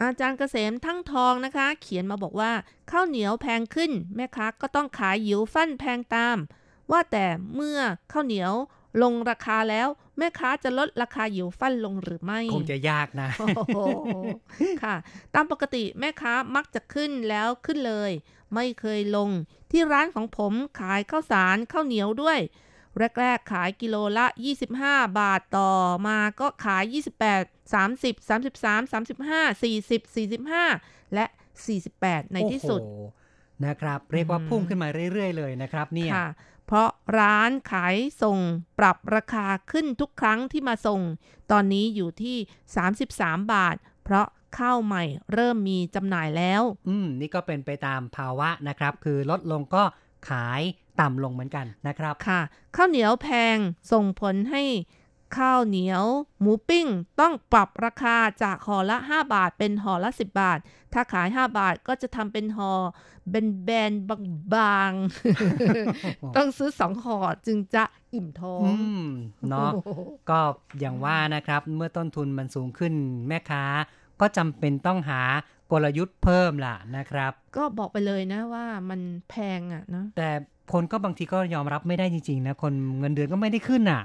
[0.01, 2.53] อาจารย์เกษมทั้งทองนะคะ เขียนมาบอกว่า
[2.91, 6.37] ข้าวเหนียวแพงขึ้น แม่ค้าก็ต้องขายหยิวฟั่นแพงตาม
[6.91, 7.79] ว่าแต่เมื่อ
[8.13, 8.53] ข้าวเหนียว
[9.03, 9.89] ลงราคาแล้ว
[10.19, 13.79] แม่ค้าจะลดราคาหยิวฟั่นลงหรือไม่ คงจะยากนะโอ้โห
[14.83, 14.97] ค่ะ
[15.35, 18.11] ตามปกติแม่ค้ามักจะขึ้นแล้วขึ้นเลย
[18.55, 19.31] ไม่เคยลง
[19.71, 22.39] ที่ร้านของผมขายข้าวสารข้าวเหนียวด้วย
[23.21, 24.27] แรกๆขายกิโลละ
[24.73, 25.73] 25 บาทต่อ
[26.07, 26.97] มาก็ขาย
[27.33, 30.01] 28 30 33 35 40
[30.55, 31.27] 45 และ
[31.83, 33.03] 48 ในที่สุดโอ้โห
[33.67, 36.29] นะครับ เรียกว่าพุ่งขึ้นมาเรื่อย ๆ เลยนะครับ เนี่ยค่ะ
[36.67, 36.89] เพราะ
[37.19, 38.39] ร้านขายส่ง
[38.79, 41.01] ปรับราคาขึ้นทุกครั้งที่มาส่ง
[41.51, 42.37] ตอนนี้อยู่ที่
[42.95, 44.27] 33 บาท เพราะ
[44.59, 49.85] ข้าวใหม่เริ่มมีจำหน่ายแล้ว อืม นี่ก็เป็นไปตามภาวะนะครับ คือลดลงก็
[50.29, 50.63] ขาย
[51.01, 52.41] ต่ำลงเหมือนกันนะครับ ค่ะ
[52.77, 53.57] ข้าวเหนียวแพง
[53.93, 54.63] ส่งผลให้
[55.37, 56.05] ข้าวเหนียว
[56.41, 56.87] หมูปิ้ง
[57.21, 60.59] ต้องปรับราคาจากห่อละ 5 บาทเป็นห่อละ 10 บาท
[60.93, 62.73] ถ้าขาย 5 บาทก็จะทำเป็นห่อ
[63.31, 63.93] เป็นแบน
[64.55, 69.05] บางๆ ต้องซื้อ2ห่อจึงจะอิ่มท้องอืม
[69.49, 69.71] เนาะ
[70.31, 70.41] ก็
[70.81, 72.93] อย่างว่านะครับ เมื่อต้นทุนมันสูงขึ้น
[73.29, 73.65] แม่ค้า
[74.21, 75.21] ก็จำเป็นต้องหา
[75.73, 79.01] กลยุทธ์เพิ่มล่ะนะครับ ก็บอกไปเลยนะว่ามัน
[79.31, 80.31] แพงอะเนาะแต่
[80.73, 84.03] คนก็บางทีก็ยอมรับไม่ได้จริงๆนะคนเงินเดือนก็ไม่ได้ขึ้นอะ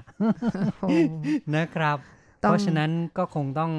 [1.55, 1.97] นะครับ
[2.43, 3.71] ต้องเพราะฉะนั้นก็คงต้อง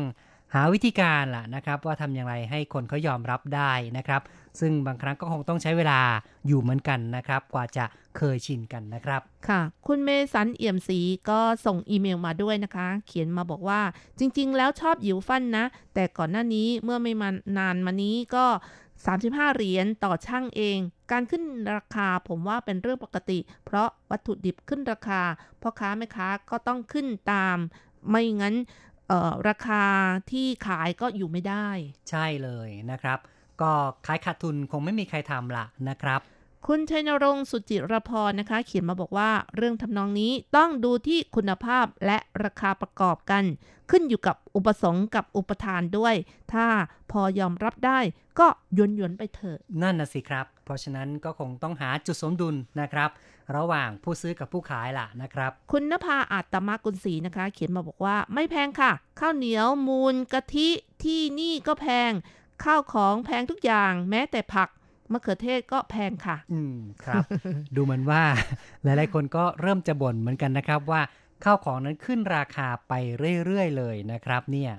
[0.55, 4.23] หาวิธีการล่ะนะครับ ว่าทำอย่างไรให้คนเขายอมรับได้นะครับ
[4.61, 6.01] ซึ่งบางครั้งก็คงต้องใช้เวลา
[6.47, 7.85] อยู่เหมือนกันนะครับ กว่าจะ
[8.17, 13.81] เคยชินกันนะครับ ค่ะ คุณเมสันเอี่ยมศรีก็ส่งอีเมลมาด้วยนะคะ เขียนมาบอกว่า
[14.19, 15.65] จริง ๆ แล้วชอบหยิวฟันนะ
[15.95, 17.29] แต่ก่อนหน้านี้เมื่อไม่มา
[17.59, 18.45] นานมานี้ก็
[19.07, 20.79] 35 เหรียญต่อช่างเอง
[21.13, 21.43] การขึ้น
[21.77, 25.23] ราคาผมว่าเป็นเรื่องปกติ เพราะวัตถุดิบขึ้นราคา
[25.63, 27.57] พ่อค้าแม่ค้าก็ต้องขึ้นตาม
[28.09, 28.57] ไม่งั้น
[29.49, 29.85] ราคา
[30.31, 31.69] ที่ขายก็อยู่ไม่ได้
[32.11, 33.19] ใช่เลยนะครับ
[33.63, 33.73] ก็
[34.07, 36.21] ขายขาดทุนคงไม่มีใครทำละนะครับ
[36.67, 43.45] คุณชัยนรงค์สุจิรพรนะคะ เขียนมาบอกว่าเรื่องทำนองนี้ต้องดูที่คุณภาพและราคาประกอบกัน
[43.91, 46.15] ขึ้นอยู่กับอุปสงค์กับอุปทานด้วย
[46.53, 46.67] ถ้า
[47.11, 47.99] พอยอมรับได้
[48.39, 53.11] ก็หยวนหยวนๆไปเถอะ นั่นน่ะสิครับ เพราะฉะนั้นก็คงต้องหาจุดสมดุลนะครับ
[53.57, 60.69] ระหว่างผู้ซื้อกับผู้ขายล่ะนะครับ คุณนภาอาจตมกุลศรีนะคะ เขียนมาบอกว่าไม่แพงค่ะ ข้าวเหนียวมูลกะทิ
[61.05, 62.13] ที่นี่ก็แพง
[62.65, 64.69] ข้าวของแพงทุกอย่าง แม้แต่ผัก
[65.13, 67.23] มะเขือเทศก็แพงค่ะ อืมครับ
[67.77, 68.23] ดูเหมือนว่า
[68.83, 71.03] หลายๆคนก็เริ่มจะบ่นเหมือนกันนะครับว่า
[71.45, 72.93] ข้าวของนั้นขึ้นราคาไป
[73.45, 74.73] เรื่อยๆเลยนะครับเนี่ย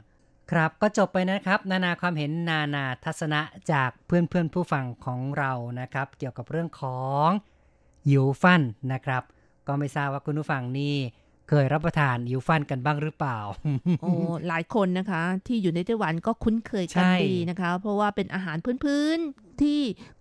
[0.51, 7.29] ครับก็จบไปนะครับ นานาความเห็นนานาทัศนะจากเพื่อนๆผู้ฟังของเรานะครับ เกี่ยวกับเรื่องของ
[8.09, 8.61] ยิวฟัน
[8.93, 9.23] นะครับ
[9.67, 10.95] ก็ไม่ทราบว่าคุณผู้ฟังนี่
[11.49, 13.37] เคยรับประทานยิวฟันกันบ้างหรือเปล่า
[14.01, 14.11] โอ้
[14.47, 19.79] หลายคนนะคะ ที่อยู่ในไต้หวันก็คุ้นเคยกันใช่ดีนะคะ เพราะว่าเป็นอาหารพื้นๆที่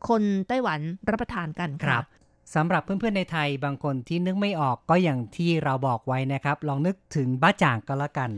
[0.09, 2.05] คนไต้หวันรับประทานกันครัค่ะบ
[2.55, 8.31] สำหรับเพื่อนๆในไทยบางคนที่นึกไม่ออกก็อย่างที่เราบอกไว้นะครับ ลองนึกถึงบ้าจ่างก็แล้วกัน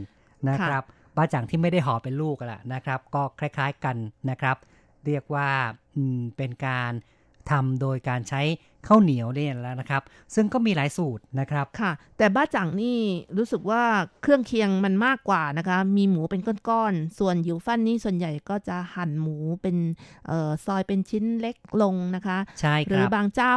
[0.50, 0.82] นะครับ
[1.16, 3.96] บ้าจ่างที่ไม่ได้ห่อเป็นลูกอะแหละนะครับ ก็คล้าย ๆกัน
[4.30, 4.56] นะครับ
[5.06, 5.48] เรียกว่า
[5.96, 6.92] อืมเป็นการ
[7.50, 8.42] ทำโดยการใช้
[8.86, 10.02] ข้าวเหนียวเนี่ยแล้วนะครับ
[10.34, 12.98] ซึ่งก็มีหลายสูตรนะครับค่ะ แต่บ้าจังนี่
[13.36, 13.82] รู้สึกว่า
[14.22, 19.76] เครื่องเคียงมันมากกว่านะคะ มีหมูเป็นก้อนๆส่วนยูฟันนี่ส่วนใหญ่ก็จะหั่นหมูเป็น
[20.30, 23.54] ออซอยเป็นชิ้นเล็กลงนะคะใช่ครับหรือบางเจ้า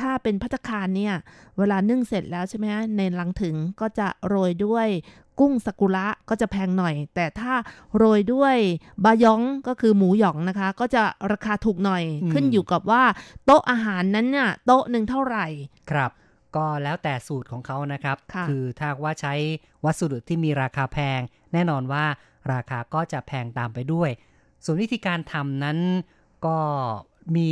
[0.00, 1.14] ถ้าเป็นพัตคารเนี่ย
[1.58, 4.88] เวลานึ่งเสร็จแล้วใช่ไหมฮะในลังถึงก็จะโรยด้วย
[5.40, 7.52] กุ้งสกุระก็จะแพงหน่อย แต่ถ้า
[7.96, 8.56] โรยด้วย
[9.04, 13.02] บายองก็คือหมูหยองนะคะ ก็จะราคาถูกหน่อยอืมขึ้นอยู่กับว่า
[13.44, 15.46] โต๊ะอาหารนั้นเนี่ยโต๊ะหนึ่งเท่าไหร่
[15.90, 16.10] ครับ
[16.56, 19.34] ก็แล้วแต่สูตรของเขานะครับค่ะอถ้าหากว่าใช้
[19.84, 21.20] วัสดุที่มีราคาแพง
[21.52, 22.04] แน่นอนว่า
[22.52, 24.10] ราคาก็จะแพงตามไปด้วย
[24.64, 25.78] ส่วนวิธีการทำนั้น
[26.46, 26.56] ก็
[27.36, 27.48] มี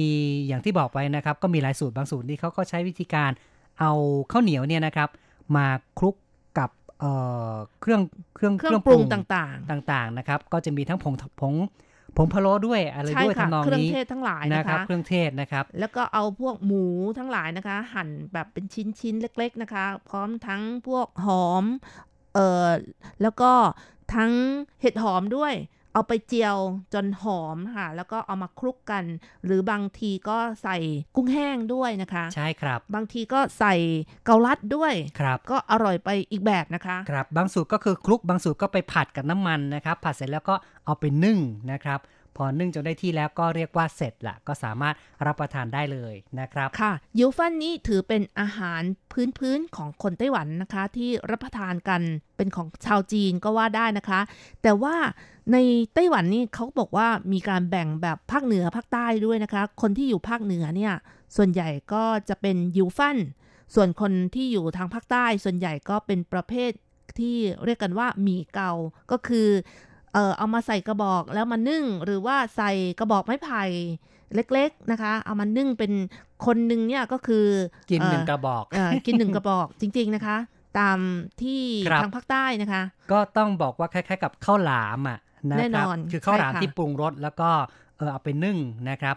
[0.46, 3.30] อย่างที่บอกไปนะครับ ก็มีหลายสูตรบางสูตรที่เขาก็ใช้วิธีการ
[3.80, 3.92] เอา
[4.32, 5.08] ข้าวเหนียวเนี่ยนะครับ
[5.56, 5.66] มา
[5.98, 6.27] คลุกกับ
[7.00, 7.12] เอ่
[7.50, 8.00] อเครื่อง
[8.34, 11.54] เครื่องเครื่องปรุงต่างๆ ต่างๆนะครับ ก็จะมีทั้งผงผง
[12.16, 16.84] ผงพะโล้ด้วยอะไรใช่ด้วยค่ะทำนองเครื่องนี้เทศทั้งหลายนะนะครัคะบเครื่องเทศนะครับ แล้วก็เอาพวกหมู
[17.18, 18.64] ทั้งหลายนะคะ หั่นแบบเป็น
[19.00, 21.64] ชิ้นๆเล็ก ๆนะคะ พร้อมทั้งพวกหอม
[22.34, 22.68] เอ่อ
[23.22, 23.52] แล้วก็
[24.14, 24.30] ทั้ง
[24.80, 25.54] เห็ดหอมด้วย
[25.98, 26.58] เอาไปเจียว
[26.94, 29.04] จนหอมค่ะ แล้วก็เอามาคลุกกัน
[29.44, 30.76] หรือบางทีก็ใส่
[31.16, 33.74] กุ้งแห้งด้วยนะคะ ใช่ครับ บางทีก็ใส่
[34.24, 40.54] เกาลัดด้วยครับก็อร่อยไปอีกแบบนะคะครับบางสูตรก็คือคลุกบางสูตรก็ไปผัดกับน้ำมันนะครับ ผัดเสร็จแล้วก็
[40.86, 41.38] เอาไปนึ่ง
[41.72, 42.00] นะครับ
[42.36, 44.94] พอนึ่งจนได้ที่แล้วก็เรียกว่าเสร็จละก็สามารถ
[45.26, 48.82] รับประทานได้เลยนะครับค่ะยูฟันนี้ถือเป็นอาหาร
[49.38, 52.00] พื้นๆของคนไต้หวันนะคะ ที่รับประทานกัน
[52.36, 54.20] เป็นของชาวจีนก็ว่าได้นะคะ
[54.62, 54.96] แต่ว่า
[55.52, 55.56] ใน
[55.94, 60.94] ไต้หวันนี่เขาบอกว่ามีการแบ่งแบบภาคเหนือภาคใต้ด้วยนะคะ คนที่อยู่ภาคเหนือเนี่ย
[61.36, 63.16] ส่วนใหญ่ก็จะเป็นยูฟัน
[63.74, 66.70] ส่วนคนที่อยู่ทางภาคใต้ส่วนใหญ่ก็เป็นประเภท
[67.18, 68.72] ที่เรียกกันว่าหมี่เกา
[69.10, 69.48] ก็คือ
[70.18, 73.64] ออเอามาใส่กระบอกแล้วมานึ่งหรือว่าใส่กระบอกไม้ไผ่
[74.34, 75.92] เล็กๆนะคะ เอามานึ่งเป็น
[76.46, 77.46] คนหนึ่งเนี่ยก็คือ
[77.90, 80.36] กินหนึ่งเกระบอกเอ่อกินหนึ่งกระบอกจริง ๆนะคะ
[80.78, 80.98] ตาม
[81.42, 85.18] ที่ครับทางภาคใต้นะคะ ก็ต้องบอกว่าคล้ายๆ กับข้าวหลามอะ
[85.50, 87.50] นะแน่คนรับอนคือข้าวหลามใช่ค่ะที่ปรุงรสแล้วก็
[87.98, 88.58] เออเอาไปนึ่ง
[88.90, 89.16] นะครับ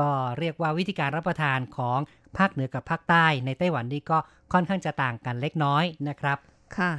[0.00, 1.98] ก็เรียกว่าวิธีการรับประทานของ
[2.38, 4.18] ภาคเหนือกับภาคใต้ในไต้หวันนี่ก็
[4.52, 6.38] ค่อนข้างจะต่างกันเล็กน้อยนะครับ
[6.78, 6.92] ค่ะ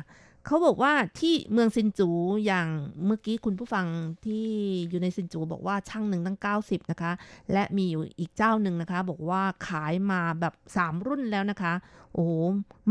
[0.46, 2.10] เขาบอกว่าที่เมืองซินจู
[2.46, 2.68] อย่าง
[3.06, 3.86] เมื่อกี้คุณผู้ฟัง
[4.26, 4.48] ที่
[4.90, 7.12] อยู่ในซินจูบอกว่าช่างหนึ่งตั้ง 90 นะคะ
[7.52, 11.74] และมีอยู่อีกเจ้าหนึ่งนะคะ บอกว่าขายมาแบบ 3 รุ่นแล้วนะคะ
[12.14, 12.26] โอ้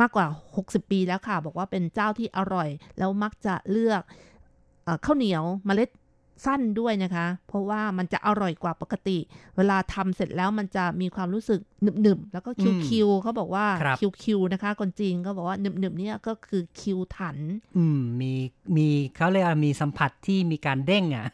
[0.01, 0.27] มากกว่า
[0.59, 4.03] 60 ปีแล้วค่ะ บอกว่าเป็นเจ้าที่อร่อย แล้วมักจะเลือก
[4.87, 5.91] อข้าวเหนียวเมล็ด
[6.47, 9.19] สั้นด้วยนะคะ เพราะว่ามันจะอร่อยกว่าปกติ
[9.57, 11.61] เวลาทำเสร็จแล้วมันจะมีความรู้สึก
[12.03, 12.51] หนึบๆแล้วก็
[12.87, 17.37] คิวๆเขาบอกว่าครับคิวๆนะคะคนจีนก็บอกว่าหนึบๆเนี่ยก็คือคิวถัน
[17.77, 18.33] อืมมี
[18.77, 21.27] มีเขาเรียกว่ามีสัมผัสที่มีการเด้งอะ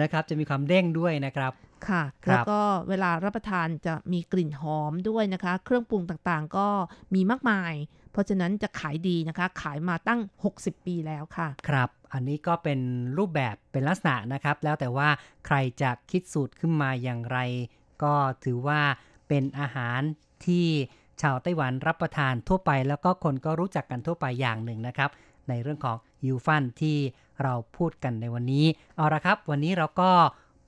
[0.00, 1.52] นะครับ จะมีความเด้งด้วยนะครับ
[1.88, 6.66] ค่ะครับแล้วก็เวลารับประทานจะมีกลิ่นหอมด้วยนะคะ เครื่องปรุงต่างๆ ก็
[7.14, 7.72] มีมากมาย
[8.14, 10.20] เพราะฉะนั้นจะขายดีนะคะ ขายมาตั้ง
[10.54, 12.80] 60 ปีแล้วค่ะ ครับ อันนี้ก็เป็น
[13.18, 15.08] รูปแบบเป็นลักษณะนะครับ แล้วแต่ว่า
[15.46, 17.38] ใครจะคิดสูตรขึ้นมาอย่างไร
[18.02, 18.80] ก็ถือว่า
[19.28, 20.00] เป็นอาหาร
[20.46, 20.66] ที่
[21.22, 25.10] ชาวไต้หวันรับประทานทั่วไป แล้วก็คนก็รู้จักกันทั่วไปอย่างหนึ่งนะครับ
[25.48, 25.96] ในเรื่องของ
[26.26, 26.96] ยูฟันที่
[27.42, 30.10] เราพูดกันในวันนี้ เอาละครับ วันนี้เราก็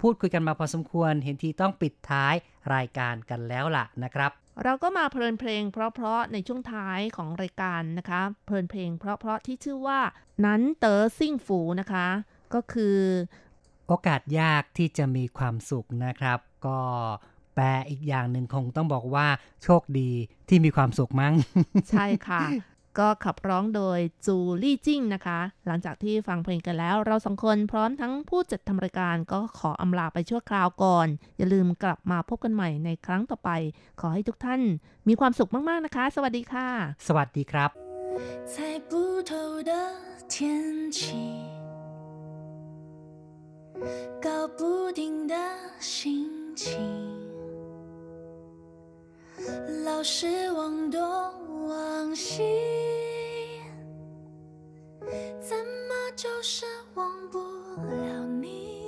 [0.00, 2.34] พูดคุยกันมาพอสมควร เห็นทีต้องปิดท้าย
[2.74, 4.30] รายการกันแล้วล่ะนะครับ
[4.64, 10.00] เราก็มาเพลินเพลงเพราะๆในช่วงท้ายของรายการนะคะ เพลินเพลงเพราะๆที่ชื่อว่า
[10.46, 12.06] นั้นเต๋อซิ่งฝูนะคะ
[12.54, 12.98] ก็คือ
[13.86, 16.78] โอกาสยากที่จะมีความสุขนะครับ ก็
[17.54, 19.26] แปลอีกอย่างหนึ่งคงต้องบอกว่า
[19.62, 20.10] โชคดี
[20.48, 21.34] ที่มีความสุขมั้ง
[21.90, 22.40] ใช่ค่ะ
[22.98, 33.50] ก็ขับร้องโดยจูลี่จิ้งนะคะ หลังจากที่ฟังเพลงกันแล้ว เราสองคนพร้อมทั้งผู้จัดทำรายการก็ขออำลาไปชั่วคราวก่อน อย่าลืมกลับมาพบกันใหม่ในครั้งต่อไป
[34.00, 34.60] ขอให้ทุกท่าน
[35.08, 36.68] มีความสุขมาก ๆ นะคะ สวัสดีค่ะ
[37.06, 37.70] สวัสดีครับ
[38.52, 38.54] 猜
[38.90, 38.92] 不
[39.30, 39.32] 透
[39.68, 39.72] 的
[40.32, 40.98] 天气
[44.24, 44.28] 搞
[44.58, 44.60] 不
[44.92, 45.34] 定的
[45.80, 46.00] 心
[46.54, 47.25] 情
[49.84, 51.00] 老是往东
[51.68, 52.42] 往西，
[55.40, 58.82] 怎么就是忘不了你？